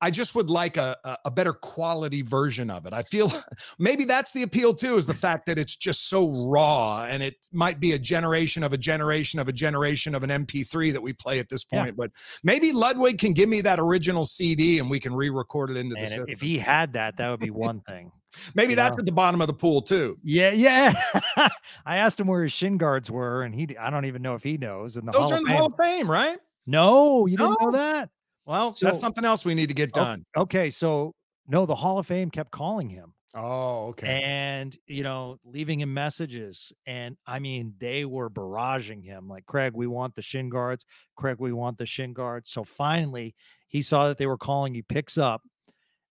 [0.02, 2.94] I just would like a, a better quality version of it.
[2.94, 3.32] I feel
[3.80, 5.20] maybe that's the appeal too, is the mm.
[5.20, 9.40] fact that it's just so raw and it might be a generation of a generation
[9.40, 11.88] of a generation of an MP3 that we play at this point.
[11.88, 11.94] Yeah.
[11.98, 12.12] But
[12.44, 16.26] maybe Ludwig can give me that original CD and we can re-record it into the.
[16.28, 18.12] If he had that, that would be one thing.
[18.54, 19.02] Maybe you that's know?
[19.02, 20.18] at the bottom of the pool too.
[20.22, 20.94] Yeah, yeah.
[21.86, 24.44] I asked him where his shin guards were, and he I don't even know if
[24.44, 24.98] he knows.
[24.98, 26.38] And the those Hall are in the Hall of Fame, right?
[26.68, 27.48] No, you no?
[27.48, 28.10] didn't know that.
[28.46, 30.26] Well, so, that's something else we need to get done.
[30.36, 31.14] Okay, so
[31.48, 33.14] no, the Hall of Fame kept calling him.
[33.38, 34.22] Oh, okay.
[34.24, 39.74] And you know, leaving him messages, and I mean, they were barraging him like, "Craig,
[39.76, 40.86] we want the shin guards.
[41.18, 43.36] Craig, we want the shin guards." So finally,
[43.68, 44.74] he saw that they were calling.
[44.74, 45.42] He picks up,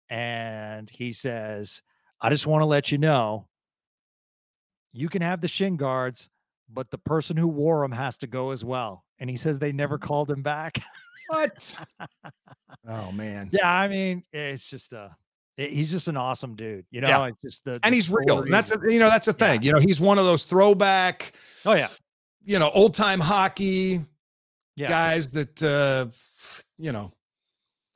[0.09, 1.83] and he says,
[2.21, 3.47] "I just want to let you know,
[4.91, 6.27] you can have the shin guards,
[6.69, 9.71] but the person who wore them has to go as well." And he says they
[9.71, 10.01] never mm.
[10.01, 10.81] called him back.
[11.29, 11.79] What?
[12.89, 13.49] oh man.
[13.53, 15.07] Yeah, I mean, it's just uh
[15.55, 17.07] he's just an awesome dude, you know.
[17.07, 17.31] Yeah.
[17.41, 18.41] just the, the and he's real.
[18.41, 19.61] And that's a, you know that's a thing.
[19.61, 19.67] Yeah.
[19.67, 21.31] You know, he's one of those throwback.
[21.65, 21.87] Oh yeah.
[22.43, 24.01] You know, old time hockey
[24.75, 24.89] yeah.
[24.89, 26.07] guys that uh
[26.77, 27.13] you know.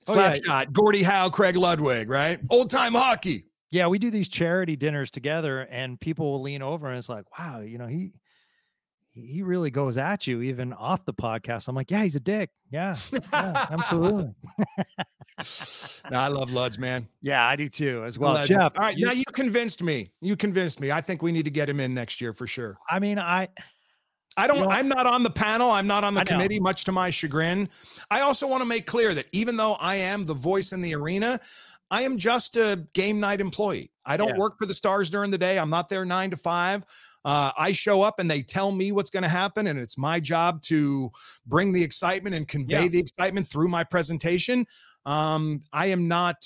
[0.07, 0.65] Slapshot, oh, yeah.
[0.71, 2.39] Gordie Howe, Craig Ludwig, right?
[2.51, 3.47] Old time hockey.
[3.71, 7.26] Yeah, we do these charity dinners together, and people will lean over and it's like,
[7.38, 8.13] wow, you know, he
[9.16, 11.68] he really goes at you even off the podcast.
[11.68, 12.49] I'm like, yeah, he's a dick.
[12.70, 12.97] Yeah,
[13.32, 14.34] yeah absolutely.
[16.11, 17.07] no, I love Luds, man.
[17.22, 18.45] Yeah, I do too, as well.
[18.45, 18.74] Jeff.
[18.76, 20.11] All right, you, now you convinced me.
[20.22, 20.91] You convinced me.
[20.91, 22.78] I think we need to get him in next year for sure.
[22.89, 23.47] I mean, I.
[24.38, 25.72] I don't, you know, I'm not on the panel.
[25.72, 27.70] I'm not on the committee, much to my chagrin.
[28.11, 30.93] I also want to make clear that even though I am the voice in the
[30.93, 31.39] arena,
[31.89, 33.91] I am just a game night employee.
[34.05, 34.38] I don't yeah.
[34.38, 35.57] work for the stars during the day.
[35.57, 36.86] I'm not there nine to five.
[37.26, 40.19] Uh, I show up and they tell me what's going to happen, and it's my
[40.19, 41.11] job to
[41.47, 42.88] bring the excitement and convey yeah.
[42.88, 44.65] the excitement through my presentation.
[45.05, 46.38] Um, I am not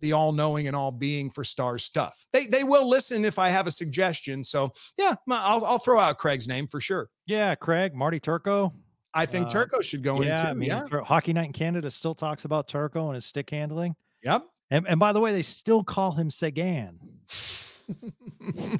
[0.00, 2.26] the all knowing and all being for star stuff.
[2.32, 4.42] They they will listen if I have a suggestion.
[4.42, 7.08] So yeah, I'll I'll throw out Craig's name for sure.
[7.26, 8.74] Yeah, Craig, Marty Turco.
[9.14, 10.48] I think uh, Turco should go yeah, in too.
[10.48, 13.94] I mean, yeah, Hockey Night in Canada still talks about Turco and his stick handling.
[14.22, 14.46] Yep.
[14.70, 16.98] And, and by the way, they still call him Seguin.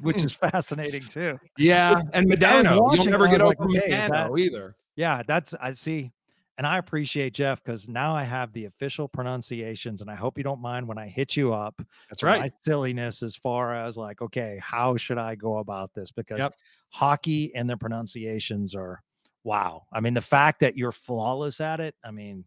[0.01, 1.39] Which is fascinating too.
[1.57, 2.95] Yeah, and Modano.
[2.95, 4.75] You'll never get over like, Modano that, either.
[4.95, 6.11] Yeah, that's I see.
[6.57, 10.43] And I appreciate Jeff because now I have the official pronunciations, and I hope you
[10.43, 11.81] don't mind when I hit you up.
[12.09, 12.41] That's right.
[12.41, 16.11] My silliness as far as like, okay, how should I go about this?
[16.11, 16.53] Because yep.
[16.89, 19.01] hockey and their pronunciations are
[19.43, 19.85] wow.
[19.91, 22.45] I mean, the fact that you're flawless at it, I mean,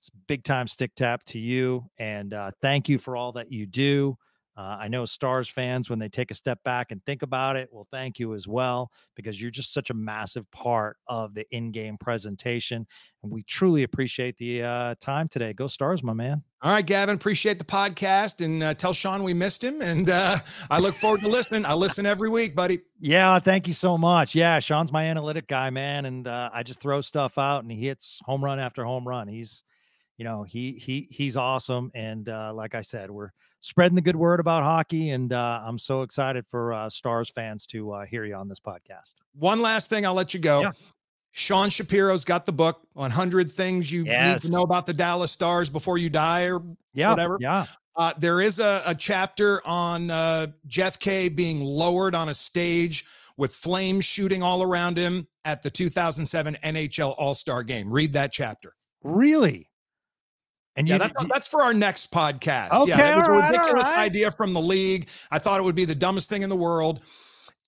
[0.00, 1.88] it's big time stick tap to you.
[1.98, 4.18] And uh, thank you for all that you do.
[4.56, 7.70] Uh, I know Stars fans, when they take a step back and think about it,
[7.70, 11.72] will thank you as well because you're just such a massive part of the in
[11.72, 12.86] game presentation.
[13.22, 15.52] And we truly appreciate the uh, time today.
[15.52, 16.42] Go Stars, my man.
[16.62, 19.82] All right, Gavin, appreciate the podcast and uh, tell Sean we missed him.
[19.82, 20.38] And uh,
[20.70, 21.66] I look forward to listening.
[21.66, 22.80] I listen every week, buddy.
[22.98, 24.34] Yeah, thank you so much.
[24.34, 26.06] Yeah, Sean's my analytic guy, man.
[26.06, 29.28] And uh, I just throw stuff out and he hits home run after home run.
[29.28, 29.64] He's,
[30.16, 31.90] you know, he he he's awesome.
[31.94, 35.10] And uh, like I said, we're spreading the good word about hockey.
[35.10, 38.60] And uh, I'm so excited for uh, Stars fans to uh, hear you on this
[38.60, 39.16] podcast.
[39.34, 40.62] One last thing, I'll let you go.
[40.62, 40.72] Yeah.
[41.32, 44.42] Sean Shapiro's got the book 100 things you yes.
[44.42, 46.62] need to know about the Dallas Stars before you die or
[46.94, 47.36] yeah, whatever.
[47.38, 47.66] Yeah.
[47.94, 53.04] Uh, there is a, a chapter on uh, Jeff K being lowered on a stage
[53.36, 57.92] with flames shooting all around him at the 2007 NHL All Star game.
[57.92, 58.74] Read that chapter.
[59.02, 59.65] Really?
[60.76, 62.70] And yeah, that's, that's for our next podcast.
[62.70, 63.98] Okay, yeah, it was a right, ridiculous right.
[63.98, 65.08] idea from the league.
[65.30, 67.02] I thought it would be the dumbest thing in the world.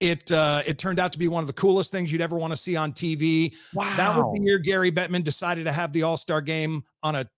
[0.01, 2.53] It uh, it turned out to be one of the coolest things you'd ever want
[2.53, 3.55] to see on TV.
[3.75, 3.93] Wow.
[3.97, 7.29] That was the year Gary Bettman decided to have the All Star game on a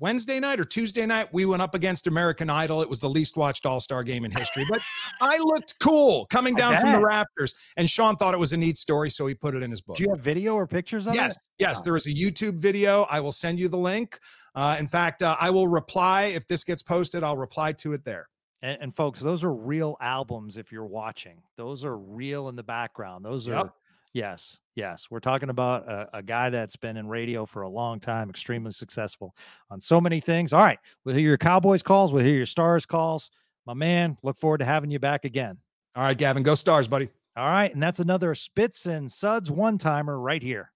[0.00, 2.82] Wednesday night or Tuesday night, we went up against American Idol.
[2.82, 4.80] It was the least watched All Star game in history, but
[5.20, 7.54] I looked cool coming down from the rafters.
[7.76, 9.96] And Sean thought it was a neat story, so he put it in his book.
[9.96, 11.42] Do you have video or pictures of yes, it?
[11.58, 11.82] Yes, yes.
[11.82, 13.06] there is a YouTube video.
[13.10, 14.18] I will send you the link.
[14.54, 17.22] Uh, in fact, uh, I will reply if this gets posted.
[17.22, 18.28] I'll reply to it there.
[18.62, 20.56] And, and, folks, those are real albums.
[20.56, 23.24] If you're watching, those are real in the background.
[23.24, 23.74] Those are yep.
[24.14, 25.06] Yes, yes.
[25.10, 28.72] We're talking about a, a, guy that's been in radio for a long time, extremely
[28.72, 29.34] successful
[29.70, 30.54] on so many things.
[30.54, 32.12] All right, we'll hear your Cowboys calls.
[32.12, 33.30] We'll hear your Stars calls.
[33.66, 35.58] My man, look forward to having you back again.
[35.94, 37.08] All right, Gavin, go Stars, buddy.
[37.36, 40.70] All right, and that's another Spits and Suds one timer right here.